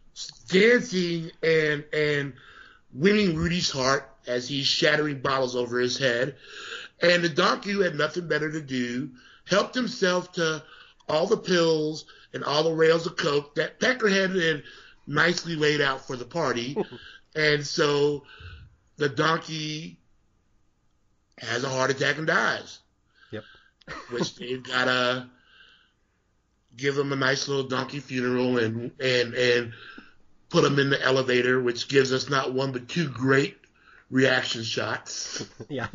[0.47, 2.33] dancing and and
[2.93, 6.35] winning Rudy's heart as he's shattering bottles over his head,
[7.01, 9.11] and the donkey who had nothing better to do
[9.45, 10.63] helped himself to
[11.09, 14.63] all the pills and all the rails of coke that Pecker had
[15.07, 16.77] nicely laid out for the party,
[17.35, 18.23] and so
[18.97, 19.99] the donkey
[21.39, 22.79] has a heart attack and dies
[23.31, 23.43] Yep.
[24.11, 25.27] which they've gotta
[26.77, 29.01] give him a nice little donkey funeral and mm-hmm.
[29.01, 29.73] and and
[30.49, 33.57] put him in the elevator, which gives us not one but two great
[34.09, 35.45] reaction shots.
[35.69, 35.87] Yeah.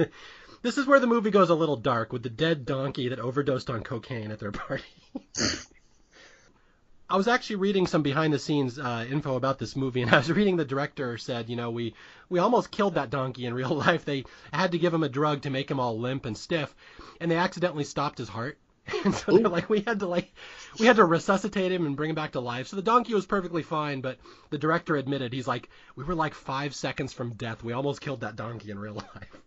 [0.67, 3.71] This is where the movie goes a little dark with the dead donkey that overdosed
[3.71, 4.83] on cocaine at their party.
[7.09, 10.17] I was actually reading some behind the scenes uh, info about this movie, and I
[10.17, 11.95] was reading the director said, you know, we
[12.29, 14.05] we almost killed that donkey in real life.
[14.05, 16.75] They had to give him a drug to make him all limp and stiff,
[17.21, 18.59] and they accidentally stopped his heart.
[19.05, 20.35] And so they're like, we had to like,
[20.81, 22.67] we had to resuscitate him and bring him back to life.
[22.67, 24.19] So the donkey was perfectly fine, but
[24.51, 27.63] the director admitted he's like, we were like five seconds from death.
[27.63, 29.46] We almost killed that donkey in real life.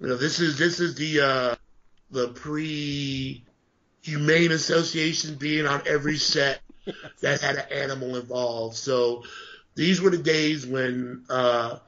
[0.00, 1.54] You know, this is this is the uh,
[2.10, 3.44] the pre
[4.02, 6.60] humane association being on every set
[7.20, 8.76] that had an animal involved.
[8.76, 9.24] So
[9.74, 11.78] these were the days when uh,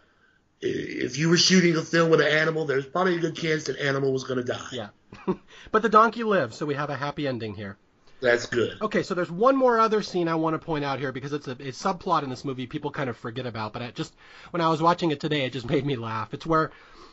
[0.61, 3.79] if you were shooting a film with an animal, there's probably a good chance that
[3.79, 4.69] animal was going to die.
[4.73, 4.89] Yeah.
[5.71, 7.77] but the donkey lives, so we have a happy ending here.
[8.21, 8.79] That's good.
[8.83, 11.47] Okay, so there's one more other scene I want to point out here because it's
[11.47, 14.13] a, a subplot in this movie people kind of forget about, but I just
[14.51, 16.35] when I was watching it today, it just made me laugh.
[16.35, 16.73] It's where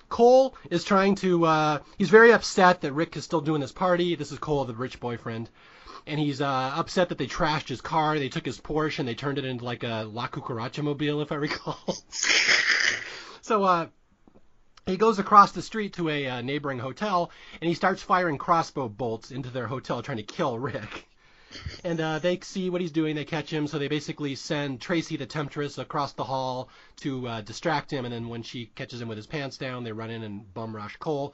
[0.10, 1.46] Cole is trying to.
[1.46, 4.16] Uh, he's very upset that Rick is still doing this party.
[4.16, 5.50] This is Cole, the rich boyfriend,
[6.06, 8.18] and he's uh, upset that they trashed his car.
[8.20, 11.32] They took his Porsche and they turned it into like a La Cucaracha mobile, if
[11.32, 11.80] I recall.
[13.42, 13.88] so uh,
[14.86, 18.88] he goes across the street to a uh, neighboring hotel and he starts firing crossbow
[18.88, 21.08] bolts into their hotel trying to kill Rick.
[21.84, 25.18] And uh, they see what he's doing, they catch him, so they basically send Tracy
[25.18, 28.06] the Temptress across the hall to uh, distract him.
[28.06, 30.76] And then when she catches him with his pants down, they run in and bum
[30.76, 31.34] rush Cole.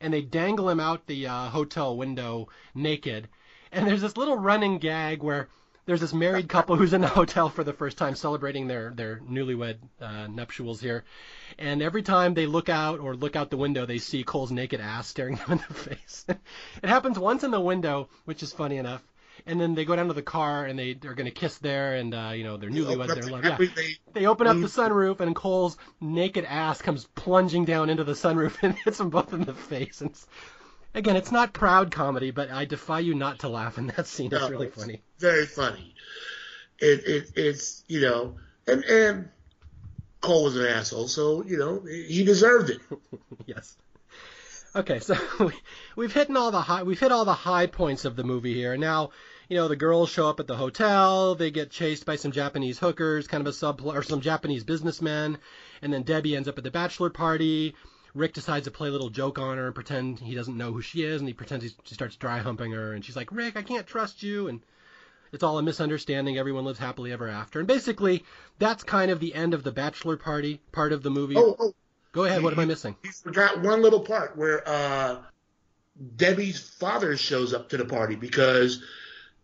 [0.00, 3.28] And they dangle him out the uh, hotel window naked.
[3.70, 5.48] And there's this little running gag where
[5.84, 9.20] there's this married couple who's in the hotel for the first time celebrating their their
[9.28, 11.04] newlywed uh, nuptials here,
[11.58, 14.80] and every time they look out or look out the window, they see Cole's naked
[14.80, 16.24] ass staring them in the face.
[16.28, 19.02] it happens once in the window, which is funny enough.
[19.46, 21.94] And then they go down to the car and they are going to kiss there,
[21.94, 23.08] and uh, you know they're newlyweds.
[23.08, 23.44] They're in love.
[23.44, 23.58] Yeah.
[24.12, 28.56] They open up the sunroof, and Cole's naked ass comes plunging down into the sunroof
[28.62, 30.00] and hits them both in the face.
[30.00, 30.26] And it's,
[30.94, 34.30] Again, it's not proud comedy, but I defy you not to laugh in that scene.
[34.32, 35.02] It's no, really it's funny.
[35.18, 35.94] Very funny.
[36.78, 38.36] It, it it's you know,
[38.66, 39.28] and and
[40.20, 42.80] Cole was an asshole, so you know he deserved it.
[43.46, 43.76] yes.
[44.74, 45.16] Okay, so
[45.96, 48.54] we, have hit all the high we've hit all the high points of the movie
[48.54, 48.76] here.
[48.76, 49.10] Now,
[49.52, 52.78] you know, the girls show up at the hotel, they get chased by some Japanese
[52.78, 55.36] hookers, kind of a subplot, or some Japanese businessmen,
[55.82, 57.74] and then Debbie ends up at the bachelor party.
[58.14, 60.80] Rick decides to play a little joke on her and pretend he doesn't know who
[60.80, 63.58] she is, and he pretends he, she starts dry humping her, and she's like, Rick,
[63.58, 64.62] I can't trust you, and
[65.32, 66.38] it's all a misunderstanding.
[66.38, 68.24] Everyone lives happily ever after, and basically
[68.58, 71.36] that's kind of the end of the bachelor party part of the movie.
[71.36, 71.74] Oh, oh.
[72.12, 72.42] Go ahead.
[72.42, 72.96] what am I missing?
[73.04, 75.18] You forgot one little part where uh,
[76.16, 78.82] Debbie's father shows up to the party because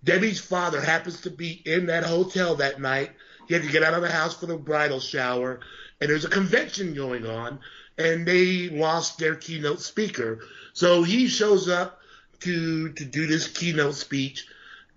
[0.05, 3.13] Debbie's father happens to be in that hotel that night.
[3.47, 5.61] He had to get out of the house for the bridal shower,
[6.01, 7.61] and there's a convention going on
[7.99, 10.41] and they lost their keynote speaker.
[10.73, 12.01] So he shows up
[12.41, 14.47] to to do this keynote speech,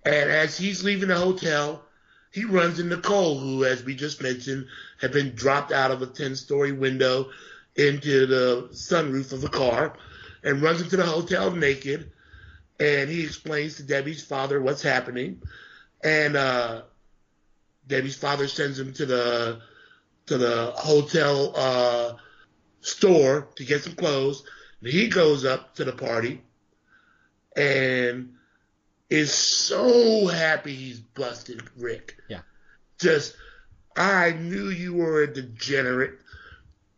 [0.05, 1.83] and as he's leaving the hotel,
[2.31, 4.67] he runs into Cole, who, as we just mentioned,
[4.99, 7.31] had been dropped out of a ten-story window
[7.75, 9.97] into the sunroof of the car,
[10.43, 12.11] and runs into the hotel naked.
[12.81, 15.41] And he explains to Debbie's father what's happening,
[16.03, 16.81] and uh,
[17.87, 19.61] Debbie's father sends him to the
[20.25, 21.53] to the hotel.
[21.55, 22.13] Uh,
[22.81, 24.43] store to get some clothes.
[24.81, 26.41] And he goes up to the party
[27.55, 28.33] and
[29.09, 32.17] is so happy he's busted Rick.
[32.27, 32.41] Yeah.
[32.99, 33.35] Just,
[33.95, 36.19] I knew you were a degenerate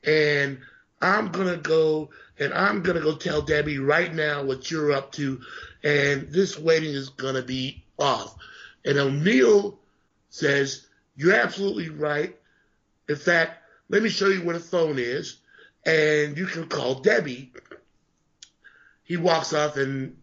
[0.04, 0.60] and
[1.04, 5.42] I'm to go and I'm to go tell Debbie right now what you're up to
[5.84, 8.36] and this wedding is to be off.
[8.86, 9.78] And O'Neill
[10.30, 12.36] says, you're absolutely right.
[13.10, 15.38] In fact, let me show you where the phone is
[15.86, 17.52] and you can call Debbie.
[19.04, 20.16] He walks off and,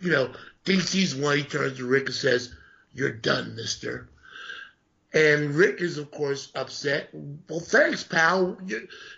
[0.00, 0.32] you know,
[0.64, 1.38] thinks he's won.
[1.38, 2.54] He turns to Rick and says,
[2.92, 4.08] You're done, mister.
[5.12, 7.08] And Rick is, of course, upset.
[7.48, 8.56] Well, thanks, pal.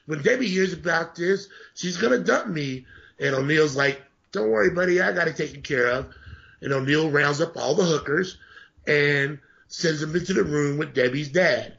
[0.06, 2.86] When Debbie hears about this, she's going to dump me.
[3.20, 5.02] And O'Neill's like, Don't worry, buddy.
[5.02, 6.14] I got it taken care of.
[6.62, 8.38] And O'Neill rounds up all the hookers
[8.86, 9.38] and
[9.68, 11.76] sends them into the room with Debbie's dad.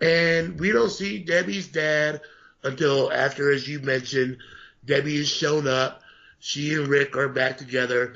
[0.00, 2.20] And we don't see Debbie's dad
[2.64, 4.38] until after, as you mentioned,
[4.84, 6.02] Debbie has shown up.
[6.40, 8.14] She and Rick are back together.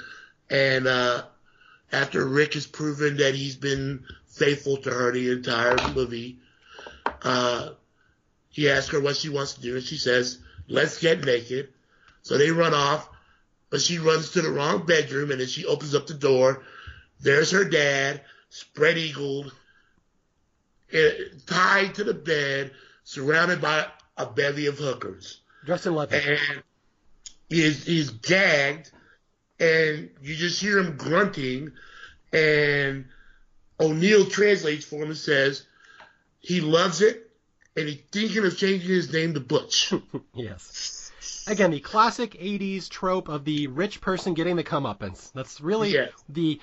[0.51, 1.23] And uh,
[1.93, 6.39] after Rick has proven that he's been faithful to her the entire movie,
[7.23, 7.71] uh,
[8.51, 11.69] he asks her what she wants to do, and she says, let's get naked.
[12.23, 13.09] So they run off,
[13.71, 16.63] but she runs to the wrong bedroom, and then she opens up the door.
[17.21, 19.53] There's her dad, spread eagled,
[20.93, 21.11] eh,
[21.47, 22.73] tied to the bed,
[23.05, 25.41] surrounded by a bevy of hookers.
[25.65, 26.17] Dressed in leather.
[26.17, 26.63] And
[27.49, 28.91] he's, he's gagged,
[29.61, 31.73] and you just hear him grunting,
[32.33, 33.07] and
[33.81, 35.65] O'Neill translates for him and says
[36.41, 37.31] he loves it,
[37.77, 39.93] and he's thinking of changing his name to Butch.
[40.35, 41.13] yes.
[41.47, 45.33] Again, the classic '80s trope of the rich person getting the comeuppance.
[45.33, 46.11] That's really yes.
[46.29, 46.61] the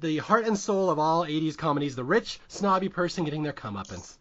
[0.00, 4.16] the heart and soul of all '80s comedies: the rich, snobby person getting their comeuppance.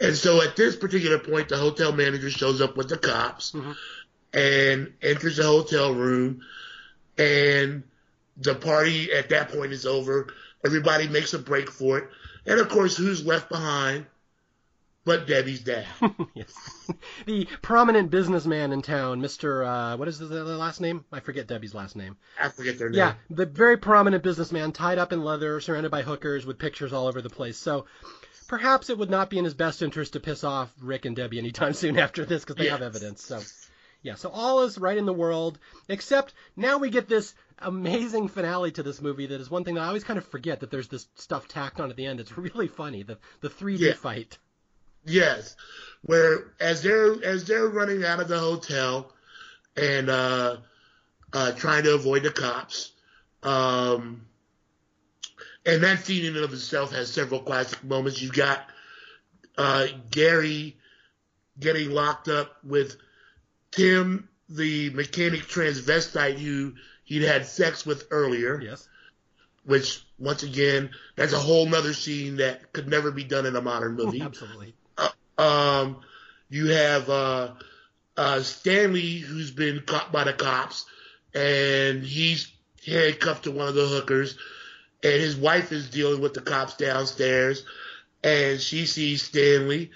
[0.00, 3.72] And so at this particular point, the hotel manager shows up with the cops mm-hmm.
[4.34, 6.42] and enters the hotel room.
[7.18, 7.84] And
[8.36, 10.28] the party at that point is over.
[10.64, 12.08] Everybody makes a break for it.
[12.46, 14.06] And of course, who's left behind?
[15.04, 15.86] But Debbie's dad.
[16.34, 16.52] yes.
[17.26, 19.64] The prominent businessman in town, Mr.
[19.64, 21.04] Uh, what is the last name?
[21.12, 22.16] I forget Debbie's last name.
[22.40, 22.98] I forget their name.
[22.98, 27.06] Yeah, the very prominent businessman, tied up in leather, surrounded by hookers with pictures all
[27.06, 27.56] over the place.
[27.56, 27.86] So
[28.48, 31.38] perhaps it would not be in his best interest to piss off Rick and Debbie
[31.38, 32.72] anytime soon after this because they Yes.
[32.72, 33.24] have evidence.
[33.24, 33.40] So,
[34.06, 38.70] yeah, so all is right in the world, except now we get this amazing finale
[38.70, 40.86] to this movie that is one thing that I always kind of forget that there's
[40.86, 42.20] this stuff tacked on at the end.
[42.20, 43.92] It's really funny, the, the 3D Yeah.
[43.94, 44.38] fight.
[45.04, 45.56] Yes,
[46.02, 49.12] where as they're as they're running out of the hotel
[49.76, 50.58] and uh,
[51.32, 52.92] uh, trying to avoid the cops,
[53.42, 54.24] um,
[55.64, 58.22] and that scene in and of itself has several classic moments.
[58.22, 58.68] You've got
[59.58, 60.76] uh, Gary
[61.58, 62.96] getting locked up with
[63.76, 66.74] Tim, the mechanic transvestite who
[67.04, 68.88] he'd had sex with earlier Yes.
[69.64, 73.60] which once again, that's a whole nother scene that could never be done in a
[73.60, 74.22] modern movie.
[74.22, 74.74] Absolutely.
[75.36, 75.98] Um,
[76.48, 77.52] you have uh,
[78.16, 80.86] uh, Stanley, who's been caught by the cops,
[81.34, 82.50] and he's
[82.86, 84.38] handcuffed to one of the hookers,
[85.02, 87.64] and his wife is dealing with the cops downstairs,
[88.24, 89.90] and she sees Stanley,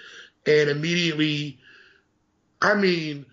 [0.45, 1.59] and immediately,
[2.61, 3.24] I mean,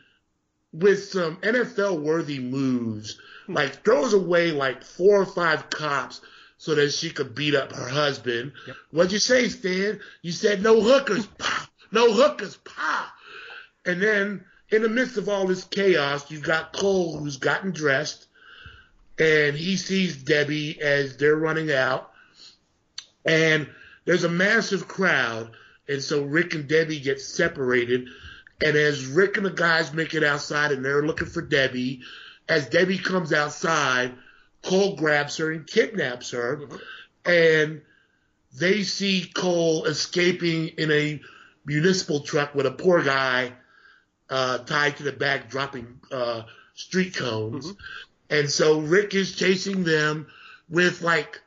[0.73, 6.21] with some NFL worthy moves, like throws away like four or five cops
[6.57, 8.51] so that she could beat up her husband.
[8.67, 8.75] Yep.
[8.91, 9.99] What'd you say, Stan?
[10.21, 11.27] You said no hookers.
[11.89, 12.59] No hookers.
[13.85, 18.27] And then in the midst of all this chaos, you've got Cole who's gotten dressed
[19.19, 22.11] and he sees Debbie as they're running out.
[23.25, 23.69] And
[24.05, 25.51] there's a massive crowd.
[25.87, 28.09] And so Rick and Debbie get separated.
[28.61, 32.01] And as Rick and the guys make it outside and they're looking for Debbie,
[32.49, 34.13] as Debbie comes outside,
[34.63, 36.61] Cole grabs her and kidnaps her.
[37.25, 37.81] And
[38.57, 41.21] they see Cole escaping in a
[41.65, 43.53] municipal truck with a poor guy
[44.29, 46.43] uh, tied to the back, dropping uh,
[46.73, 47.73] street cones.
[48.29, 50.27] And so Rick is chasing them
[50.69, 51.41] with like,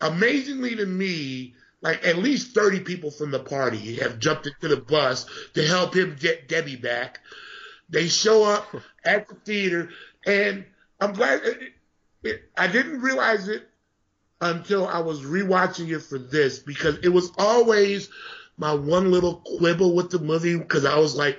[0.00, 4.80] amazingly to me, like at least 30 people from the party have jumped into the
[4.80, 7.20] bus to help him get Debbie back.
[7.88, 8.66] They show up
[9.04, 9.90] at the theater,
[10.26, 10.64] and
[11.00, 11.72] I'm glad it,
[12.22, 13.68] it, I didn't realize it
[14.40, 18.08] until I was rewatching it for this because it was always
[18.56, 21.38] my one little quibble with the movie because I was like,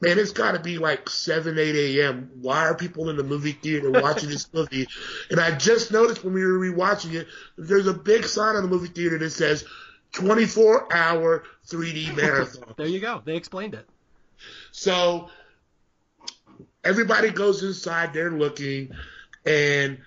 [0.00, 2.30] man, it's got to be like 7, 8 a.m.
[2.40, 4.86] Why are people in the movie theater watching this movie?
[5.30, 7.26] And I just noticed when we were rewatching it,
[7.56, 9.64] there's a big sign on the movie theater that says
[10.12, 12.74] 24 hour 3D marathon.
[12.76, 13.22] There you go.
[13.24, 13.86] They explained it.
[14.72, 15.28] So
[16.82, 18.92] everybody goes inside, they're looking,
[19.44, 19.98] and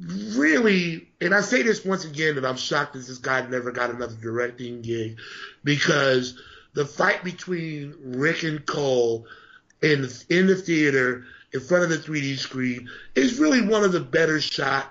[0.00, 3.90] really, and I say this once again that I'm shocked that this guy never got
[3.90, 5.18] another directing gig
[5.64, 6.38] because
[6.78, 9.26] the fight between Rick and Cole
[9.82, 13.98] in in the theater in front of the 3D screen is really one of the
[13.98, 14.86] better shot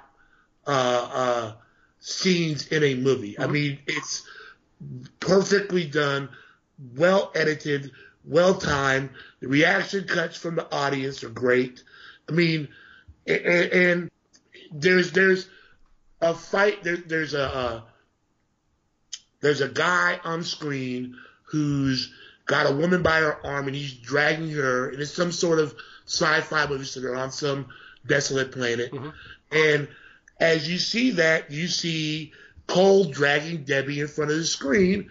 [0.68, 1.54] uh, uh,
[2.02, 3.40] scenes in a movie.
[3.40, 4.28] I mean, it's
[5.22, 6.28] perfectly done,
[6.98, 7.92] well edited,
[8.26, 9.12] well timed.
[9.40, 11.86] The reaction cuts from the audience are great.
[12.28, 12.68] I mean,
[13.26, 14.12] and, and
[14.74, 15.48] there's there's
[16.20, 16.84] a fight.
[16.84, 17.82] There, there's a uh,
[19.40, 21.16] there's a guy on screen
[21.50, 22.14] who's
[22.46, 25.76] got a woman by her arm and he's dragging her, and it's some sort of
[26.06, 26.86] sci-fi movie.
[26.86, 27.68] So they're on some
[28.06, 29.10] desolate planet, mm-hmm.
[29.52, 29.88] and
[30.40, 32.32] as you see that, you see
[32.68, 35.10] Cole dragging Debbie in front of the screen,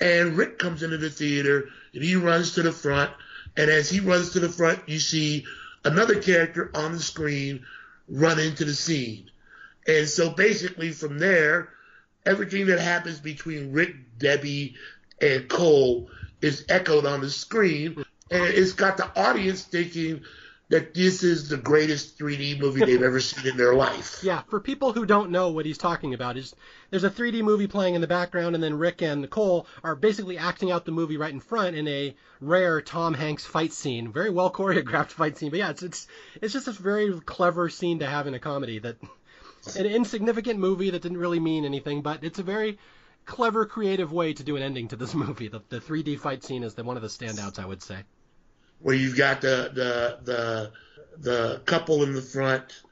[0.00, 3.10] and Rick comes into the theater and he runs to the front,
[3.56, 5.46] and as he runs to the front, you see
[5.84, 7.64] another character on the screen
[8.08, 9.30] run into the scene.
[9.86, 11.70] And so basically from there,
[12.24, 14.76] everything that happens between Rick, Debbie,
[15.20, 16.10] and Cole
[16.40, 18.04] is echoed on the screen.
[18.30, 20.22] And it's got the audience thinking
[20.68, 24.18] that this is the greatest 3D movie they've ever seen in their life.
[24.24, 26.56] Yeah, for people who don't know what he's talking about, is
[26.90, 30.38] there's a 3D movie playing in the background, and then Rick and Nicole are basically
[30.38, 34.30] acting out the movie right in front in a rare Tom Hanks fight scene, very
[34.30, 35.50] well choreographed fight scene.
[35.50, 36.08] But yeah, it's it's
[36.42, 38.96] it's just a very clever scene to have in a comedy that
[39.76, 42.78] an insignificant movie that didn't really mean anything, but it's a very
[43.26, 45.48] clever, creative way to do an ending to this movie.
[45.48, 47.98] The the 3D fight scene is the one of the standouts, I would say.
[48.80, 50.72] where you've got the the the
[51.18, 52.82] the couple in the front,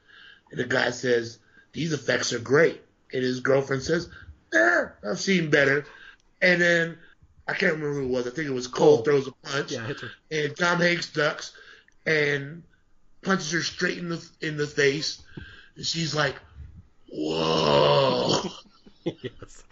[0.51, 1.39] and the guy says
[1.73, 2.81] these effects are great,
[3.13, 4.09] and his girlfriend says,
[4.53, 5.85] "Eh, I've seen better,"
[6.41, 6.97] and then
[7.47, 8.27] I can't remember who it was.
[8.27, 9.03] I think it was Cole Cole.
[9.03, 10.09] throws a punch, Yeah, hits her.
[10.31, 11.51] and Tom Hanks ducks
[12.05, 12.63] and
[13.21, 15.21] punches her straight in the in the face,
[15.75, 16.35] and she's like,
[17.11, 18.41] whoa.
[19.03, 19.63] yes.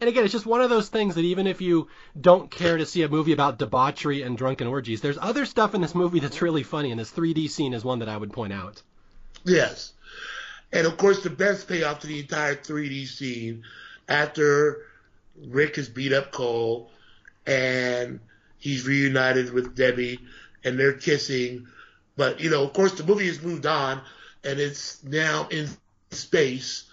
[0.00, 1.88] And again, it's just one of those things that even if you
[2.20, 5.80] don't care to see a movie about debauchery and drunken orgies, there's other stuff in
[5.80, 8.52] this movie that's really funny, and this 3D scene is one that I would point
[8.52, 8.82] out.
[9.44, 9.92] Yes.
[10.72, 13.64] And of course, the best payoff to the entire 3D scene
[14.08, 14.82] after
[15.46, 16.90] Rick has beat up Cole
[17.46, 18.20] and
[18.58, 20.18] he's reunited with Debbie
[20.64, 21.68] and they're kissing.
[22.16, 24.00] But, you know, of course, the movie has moved on
[24.42, 25.68] and it's now in
[26.10, 26.84] space.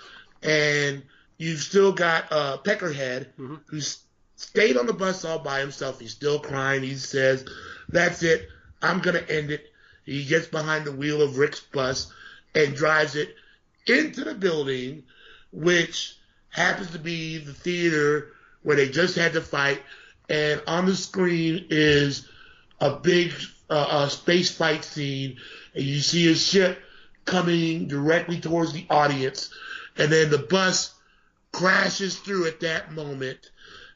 [0.42, 1.04] And
[1.44, 3.56] you've still got uh, Peckerhead, mm-hmm.
[3.66, 4.00] who's
[4.38, 6.00] stayed on the bus all by himself.
[6.00, 6.84] He's still crying.
[6.84, 7.46] He says,
[7.90, 8.48] That's it.
[8.82, 9.72] I'm going to end it.
[10.06, 12.12] He gets behind the wheel of Rick's bus
[12.56, 13.36] and drives it
[13.88, 15.04] into the building,
[15.52, 16.18] which
[16.50, 18.34] happens to be the theater
[18.64, 19.82] where they just had to fight.
[20.30, 22.28] And on the screen is
[22.80, 23.34] a big
[23.70, 25.38] uh, space fight scene,
[25.74, 26.80] and you see a ship
[27.26, 29.54] coming directly towards the audience,
[29.98, 30.94] and then the bus
[31.54, 33.52] crashes through at that moment,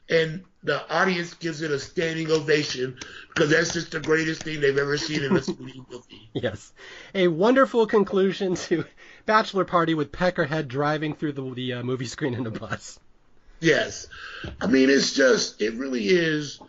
[0.08, 2.96] and the audience gives it a standing ovation
[3.28, 5.34] because that's just the greatest thing they've ever seen in a
[5.90, 6.30] movie.
[6.32, 6.72] Yes,
[7.14, 8.84] a wonderful conclusion to
[9.26, 12.98] Bachelor Party with Peckerhead driving through the, the uh, movie screen in a bus.
[13.60, 14.06] Yes,
[14.60, 16.60] I mean it's just it really is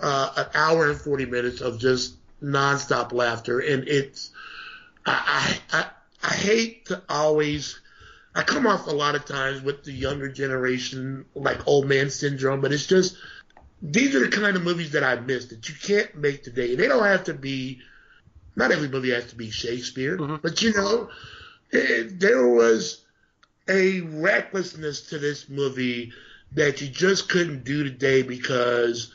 [0.00, 4.32] uh, an hour and forty minutes of just nonstop laughter, and it's
[5.06, 5.86] I I
[6.24, 7.80] I hate to always
[8.38, 12.60] I come off a lot of times with the younger generation, like old man syndrome,
[12.60, 13.16] but it's just
[13.82, 16.76] these are the kind of movies that I miss that you can't make today.
[16.76, 17.80] They don't have to be.
[18.54, 20.36] Not every movie has to be Shakespeare, mm-hmm.
[20.40, 21.10] but you know,
[21.72, 23.04] it, there was
[23.68, 26.12] a recklessness to this movie
[26.52, 29.12] that you just couldn't do today because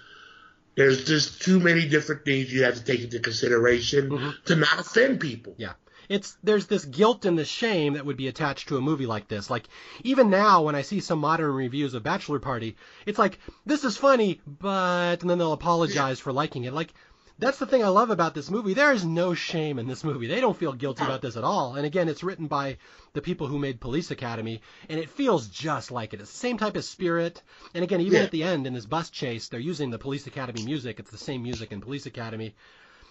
[0.76, 4.30] there's just too many different things you have to take into consideration mm-hmm.
[4.46, 5.56] to not offend people.
[5.58, 5.74] Yeah
[6.10, 9.28] it's there's this guilt and the shame that would be attached to a movie like
[9.28, 9.50] this.
[9.50, 9.68] Like
[10.04, 12.76] even now when I see some modern reviews of Bachelor Party,
[13.06, 16.74] it's like this is funny, but and then they'll apologize for liking it.
[16.74, 16.94] Like
[17.40, 18.74] that's the thing I love about this movie.
[18.74, 20.28] There is no shame in this movie.
[20.28, 21.76] They don't feel guilty about this at all.
[21.76, 22.78] And again, it's written by
[23.14, 26.22] the people who made Police Academy, and it feels just like it.
[26.22, 27.42] It's the same type of spirit.
[27.74, 28.26] And again, even yeah.
[28.26, 31.00] at the end in this bus chase, they're using the Police Academy music.
[31.00, 32.54] It's the same music in Police Academy.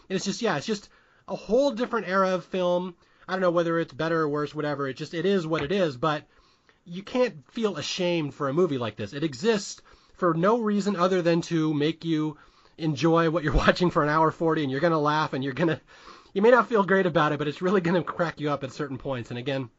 [0.09, 0.89] And it's just yeah, it's just
[1.28, 2.94] a whole different era of film.
[3.28, 4.88] I don't know whether it's better or worse, whatever.
[4.88, 6.24] It just it is what it is, but
[6.84, 9.12] you can't feel ashamed for a movie like this.
[9.12, 9.80] It exists
[10.14, 12.36] for no reason other than to make you
[12.78, 15.52] enjoy what you're watching for an hour 40 and you're going to laugh and you're
[15.52, 15.80] going to
[16.34, 18.64] you may not feel great about it, but it's really going to crack you up
[18.64, 19.30] at certain points.
[19.30, 19.70] And again,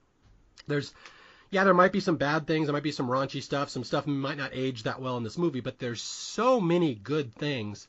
[0.68, 0.94] there's
[1.50, 4.08] yeah, there might be some bad things, there might be some raunchy stuff, some stuff
[4.08, 7.88] might not age that well in this movie, but there's so many good things.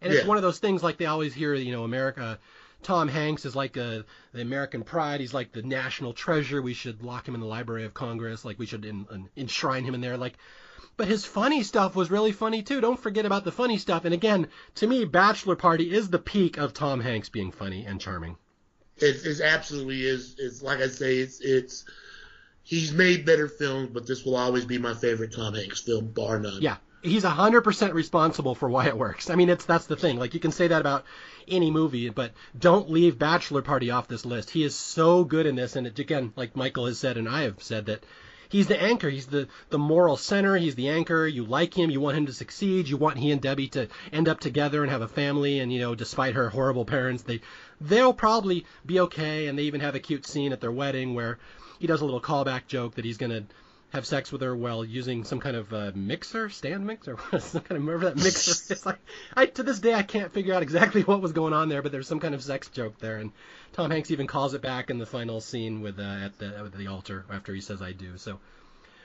[0.00, 0.20] And yeah.
[0.20, 2.38] it's one of those things like they always hear, you know, America
[2.82, 5.20] Tom Hanks is like a, the American pride.
[5.20, 6.62] He's like the national treasure.
[6.62, 8.44] We should lock him in the Library of Congress.
[8.44, 10.16] Like we should in, in, enshrine him in there.
[10.16, 10.38] Like,
[10.96, 12.80] but his funny stuff was really funny too.
[12.80, 14.04] Don't forget about the funny stuff.
[14.04, 18.00] And again, to me, Bachelor Party is the peak of Tom Hanks being funny and
[18.00, 18.36] charming.
[18.96, 20.36] It, it absolutely is.
[20.38, 21.84] It's like I say, it's it's
[22.62, 26.38] he's made better films, but this will always be my favorite Tom Hanks film, bar
[26.38, 26.60] none.
[26.60, 29.30] Yeah, he's hundred percent responsible for why it works.
[29.30, 30.18] I mean, it's that's the thing.
[30.18, 31.04] Like you can say that about
[31.48, 34.50] any movie, but don't leave Bachelor Party off this list.
[34.50, 37.42] He is so good in this, and it, again, like Michael has said and I
[37.42, 38.04] have said that
[38.48, 39.08] he's the anchor.
[39.08, 40.56] He's the the moral center.
[40.56, 41.26] He's the anchor.
[41.26, 41.90] You like him.
[41.90, 42.88] You want him to succeed.
[42.88, 45.60] You want he and Debbie to end up together and have a family.
[45.60, 47.40] And you know, despite her horrible parents, they
[47.80, 49.46] they'll probably be okay.
[49.46, 51.38] And they even have a cute scene at their wedding where
[51.78, 53.44] he does a little callback joke that he's gonna
[53.90, 57.18] have sex with her while using some kind of uh, mixer, stand mixer.
[57.38, 58.52] some kind of remember that mixer.
[58.72, 58.98] It's like
[59.36, 61.92] I to this day I can't figure out exactly what was going on there, but
[61.92, 63.32] there's some kind of sex joke there, and
[63.72, 66.72] Tom Hanks even calls it back in the final scene with uh, at the at
[66.72, 68.16] the altar after he says I do.
[68.16, 68.38] So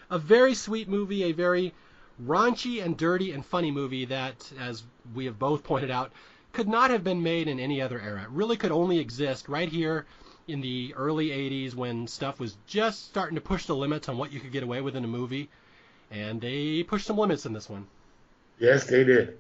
[0.10, 1.74] a very sweet movie, a very
[2.24, 4.84] raunchy and dirty and funny movie that, as
[5.14, 6.12] we have both pointed out,
[6.54, 8.24] could not have been made in any other era.
[8.24, 10.06] It really could only exist right here
[10.48, 14.32] in the early 80s when stuff was just starting to push the limits on what
[14.32, 15.50] you could get away with in a movie.
[16.12, 17.88] And they pushed some limits in this one.
[18.60, 19.38] Yes, they did.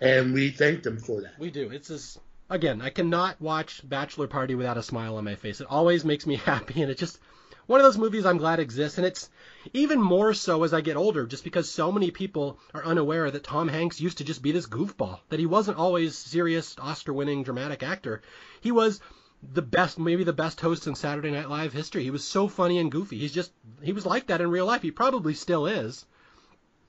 [0.00, 1.38] And we thank them for that.
[1.38, 1.70] We do.
[1.70, 2.18] It's just,
[2.50, 5.60] again, I cannot watch Bachelor Party without a smile on my face.
[5.60, 6.82] It always makes me happy.
[6.82, 7.18] And it's just
[7.66, 8.98] one of those movies I'm glad exists.
[8.98, 9.30] And it's
[9.72, 13.44] even more so as I get older, just because so many people are unaware that
[13.44, 17.44] Tom Hanks used to just be this goofball, that he wasn't always serious, Oscar winning
[17.44, 18.22] dramatic actor.
[18.60, 19.00] He was
[19.42, 22.02] the best, maybe the best host in Saturday Night Live history.
[22.02, 23.18] He was so funny and goofy.
[23.18, 23.52] He's just,
[23.82, 24.82] he was like that in real life.
[24.82, 26.04] He probably still is.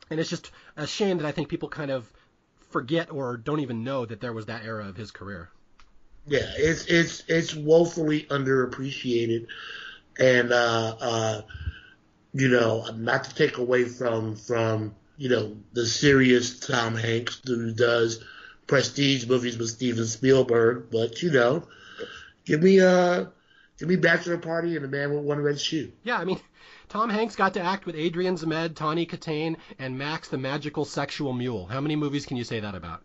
[0.09, 2.11] And it's just a shame that I think people kind of
[2.69, 5.49] forget or don't even know that there was that era of his career.
[6.27, 9.47] Yeah, it's it's it's woefully underappreciated,
[10.19, 11.41] and uh, uh,
[12.34, 17.73] you know, not to take away from from you know the serious Tom Hanks who
[17.73, 18.23] does
[18.67, 21.67] prestige movies with Steven Spielberg, but you know,
[22.45, 23.32] give me a
[23.78, 25.91] give me Bachelor Party and a Man with One Red Shoe.
[26.03, 26.40] Yeah, I mean,
[26.90, 31.34] Tom Hanks got to act with Adrian Zmed, Tawny Kitaen, and Max the Magical Sexual
[31.34, 31.66] Mule.
[31.68, 33.02] How many movies can you say that about?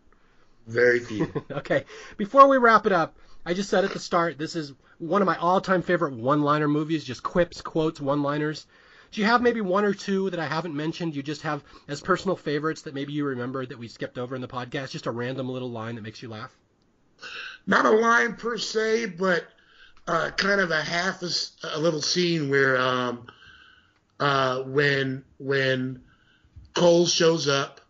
[0.67, 1.31] Very few.
[1.51, 1.85] okay,
[2.17, 5.27] before we wrap it up, I just said at the start, this is one of
[5.27, 8.65] my all-time favorite one-liner movies, just quips, quotes, one-liners.
[9.11, 11.15] Do you have maybe one or two that I haven't mentioned?
[11.15, 14.41] You just have as personal favorites that maybe you remember that we skipped over in
[14.41, 14.91] the podcast?
[14.91, 16.57] Just a random little line that makes you laugh?
[17.67, 19.45] Not a line per se, but
[20.07, 21.29] uh, kind of a half a,
[21.73, 23.27] a little scene where um,
[24.19, 26.01] uh, when when
[26.73, 27.81] Cole shows up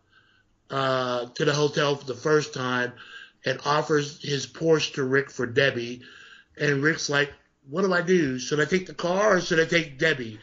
[0.69, 2.93] uh, to the hotel for the first time
[3.45, 6.02] and offers his Porsche to Rick for Debbie,
[6.57, 7.34] and Rick's like,
[7.69, 8.39] "What do I do?
[8.39, 10.39] Should I take the car or should I take Debbie?"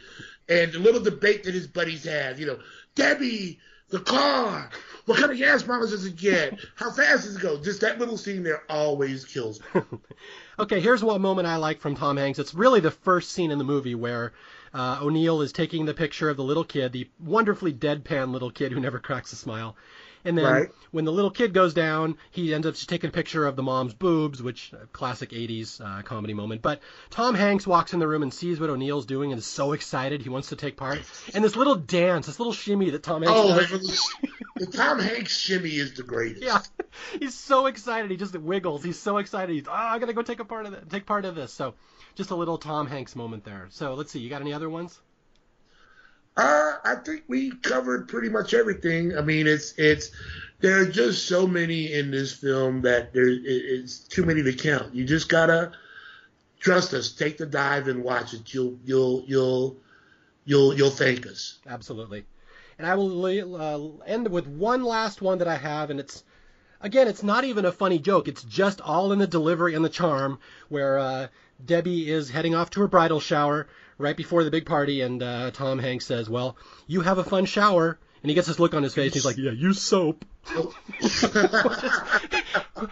[0.48, 2.59] And the little debate that his buddies have, you know,
[2.94, 3.60] Debbie,
[3.93, 4.70] the car,
[5.05, 6.59] what kind of gas mileage does it get?
[6.74, 7.62] How fast does it go?
[7.62, 9.82] Just that little scene there always kills me.
[10.59, 12.39] okay, here's one moment I like from Tom Hanks.
[12.39, 14.32] It's really the first scene in the movie where
[14.73, 18.73] uh, O'Neill is taking the picture of the little kid, the wonderfully deadpan little kid
[18.73, 19.77] who never cracks a smile.
[20.24, 20.69] And then right.
[20.93, 23.62] when the little kid goes down, he ends up just taking a picture of the
[23.62, 26.62] mom's boobs, which uh, classic 80s uh, comedy moment.
[26.62, 26.81] But
[27.11, 30.23] Tom Hanks walks in the room and sees what O'Neill's doing and is so excited
[30.23, 31.01] he wants to take part.
[31.35, 34.11] And this little dance, this little shimmy that Tom Hanks oh, does.
[34.57, 36.44] the Tom Hanks shimmy is the greatest.
[36.44, 36.61] Yeah,
[37.19, 38.11] he's so excited.
[38.11, 38.85] He just wiggles.
[38.85, 39.55] He's so excited.
[39.55, 41.53] He's oh, I gotta go take a part of it, take part of this.
[41.53, 41.74] So
[42.15, 43.66] just a little Tom Hanks moment there.
[43.70, 44.20] So let's see.
[44.20, 45.01] You got any other ones?
[46.36, 49.16] Uh, I think we covered pretty much everything.
[49.16, 50.10] I mean, it's it's
[50.60, 54.94] there are just so many in this film that there it's too many to count.
[54.94, 55.72] You just gotta
[56.59, 57.12] trust us.
[57.12, 58.54] Take the dive and watch it.
[58.54, 59.76] You'll you'll you'll
[60.44, 61.59] you'll you'll thank us.
[61.66, 62.24] Absolutely.
[62.78, 66.24] And I will uh, end with one last one that I have, and it's
[66.80, 68.26] again, it's not even a funny joke.
[68.26, 70.38] It's just all in the delivery and the charm,
[70.70, 71.28] where uh,
[71.64, 73.68] Debbie is heading off to her bridal shower
[74.03, 76.57] right before the big party, and uh, Tom Hanks says, "Well,
[76.87, 79.15] you have a fun shower." And he gets this look on his face.
[79.15, 80.24] He's like, "Yeah, use soap."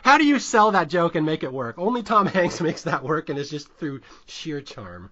[0.02, 1.76] How do you sell that joke and make it work?
[1.78, 5.10] Only Tom Hanks makes that work, and it's just through sheer charm.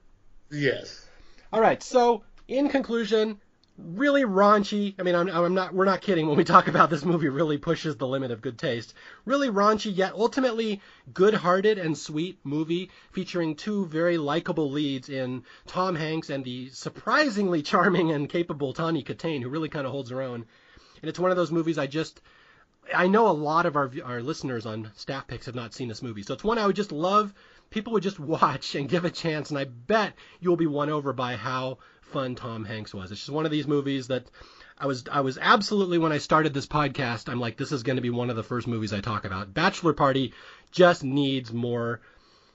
[0.50, 1.06] Yes.
[1.52, 1.82] All right.
[1.82, 3.40] So, in conclusion,
[3.78, 4.94] really raunchy.
[4.98, 5.72] I mean, I'm, I'm, not.
[5.72, 7.28] We're not kidding when we talk about this movie.
[7.28, 8.94] Really pushes the limit of good taste.
[9.24, 10.80] Really raunchy, yet ultimately
[11.12, 17.62] good-hearted and sweet movie featuring two very likable leads in Tom Hanks and the surprisingly
[17.62, 20.44] charming and capable Tawny Kitaen, who really kind of holds her own.
[21.00, 22.20] And it's one of those movies I just.
[22.94, 26.02] I know a lot of our our listeners on Staff Picks have not seen this
[26.02, 27.34] movie, so it's one I would just love
[27.70, 31.12] people would just watch and give a chance, and I bet you'll be won over
[31.12, 33.10] by how fun Tom Hanks was.
[33.10, 34.26] It's just one of these movies that
[34.78, 37.96] I was I was absolutely when I started this podcast, I'm like, this is going
[37.96, 39.52] to be one of the first movies I talk about.
[39.52, 40.34] Bachelor Party
[40.70, 42.00] just needs more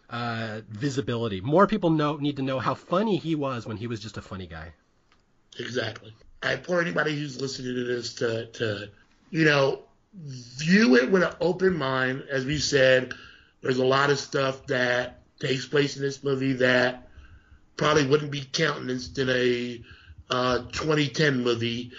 [0.09, 1.41] uh, visibility.
[1.41, 4.21] More people know need to know how funny he was when he was just a
[4.21, 4.73] funny guy.
[5.59, 6.13] Exactly.
[6.41, 8.89] I implore anybody who's listening to this to to
[9.29, 9.83] you know
[10.13, 12.23] view it with an open mind.
[12.29, 13.13] As we said,
[13.63, 17.07] there's a lot of stuff that takes place in this movie that
[17.77, 19.81] probably wouldn't be countenanced in a
[20.29, 21.91] uh, 2010 movie,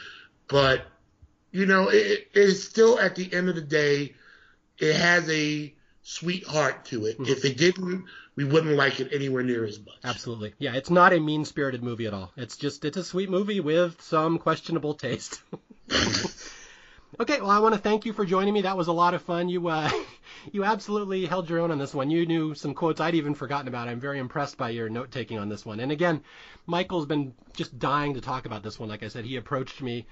[0.47, 0.82] but
[1.51, 4.15] you know, it, it's still at the end of the day,
[4.78, 7.19] it has a sweetheart to it.
[7.19, 7.32] Mm-hmm.
[7.32, 8.05] If it didn't,
[8.36, 9.95] we wouldn't like it anywhere near as much.
[10.03, 10.55] Absolutely.
[10.59, 12.32] Yeah, it's not a mean spirited movie at all.
[12.36, 15.41] It's just, it's a sweet movie with some questionable taste.
[17.20, 18.62] okay, well, I want to thank you for joining me.
[18.62, 19.49] That was a lot of fun.
[19.49, 19.91] You, uh,
[20.53, 22.11] you absolutely held your own on this one.
[22.11, 23.89] You knew some quotes I'd even forgotten about.
[23.89, 25.81] I'm very impressed by your note taking on this one.
[25.81, 26.23] And again,
[26.66, 28.89] Michael's been just dying to talk about this one.
[28.89, 30.07] Like I said, he approached me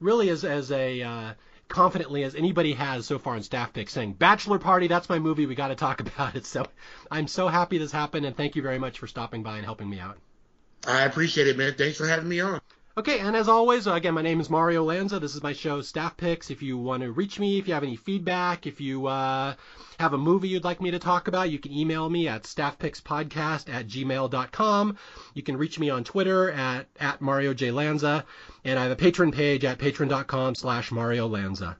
[0.00, 1.32] really as as a uh,
[1.68, 5.46] confidently as anybody has so far in staff pick saying bachelor party that's my movie
[5.46, 6.64] we got to talk about it so
[7.10, 9.88] i'm so happy this happened and thank you very much for stopping by and helping
[9.88, 10.16] me out
[10.86, 12.60] i appreciate it man thanks for having me on
[12.98, 15.20] Okay, and as always, uh, again, my name is Mario Lanza.
[15.20, 16.50] This is my show, Staff Picks.
[16.50, 19.54] If you want to reach me, if you have any feedback, if you uh,
[20.00, 23.72] have a movie you'd like me to talk about, you can email me at staffpickspodcast
[23.72, 24.96] at gmail.com.
[25.32, 27.70] You can reach me on Twitter at, at Mario J.
[27.70, 28.24] Lanza,
[28.64, 31.76] and I have a Patreon page at patreon.com slash Mario Lanza.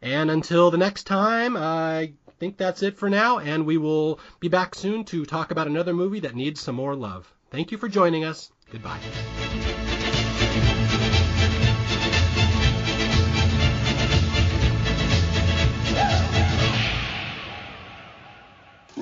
[0.00, 4.48] And until the next time, I think that's it for now, and we will be
[4.48, 7.30] back soon to talk about another movie that needs some more love.
[7.50, 8.50] Thank you for joining us.
[8.70, 9.00] Goodbye.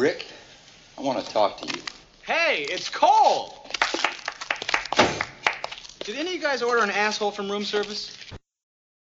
[0.01, 0.24] Rick,
[0.97, 1.82] I want to talk to you.
[2.22, 3.68] Hey, it's Cole!
[6.05, 8.16] Did any of you guys order an asshole from room service?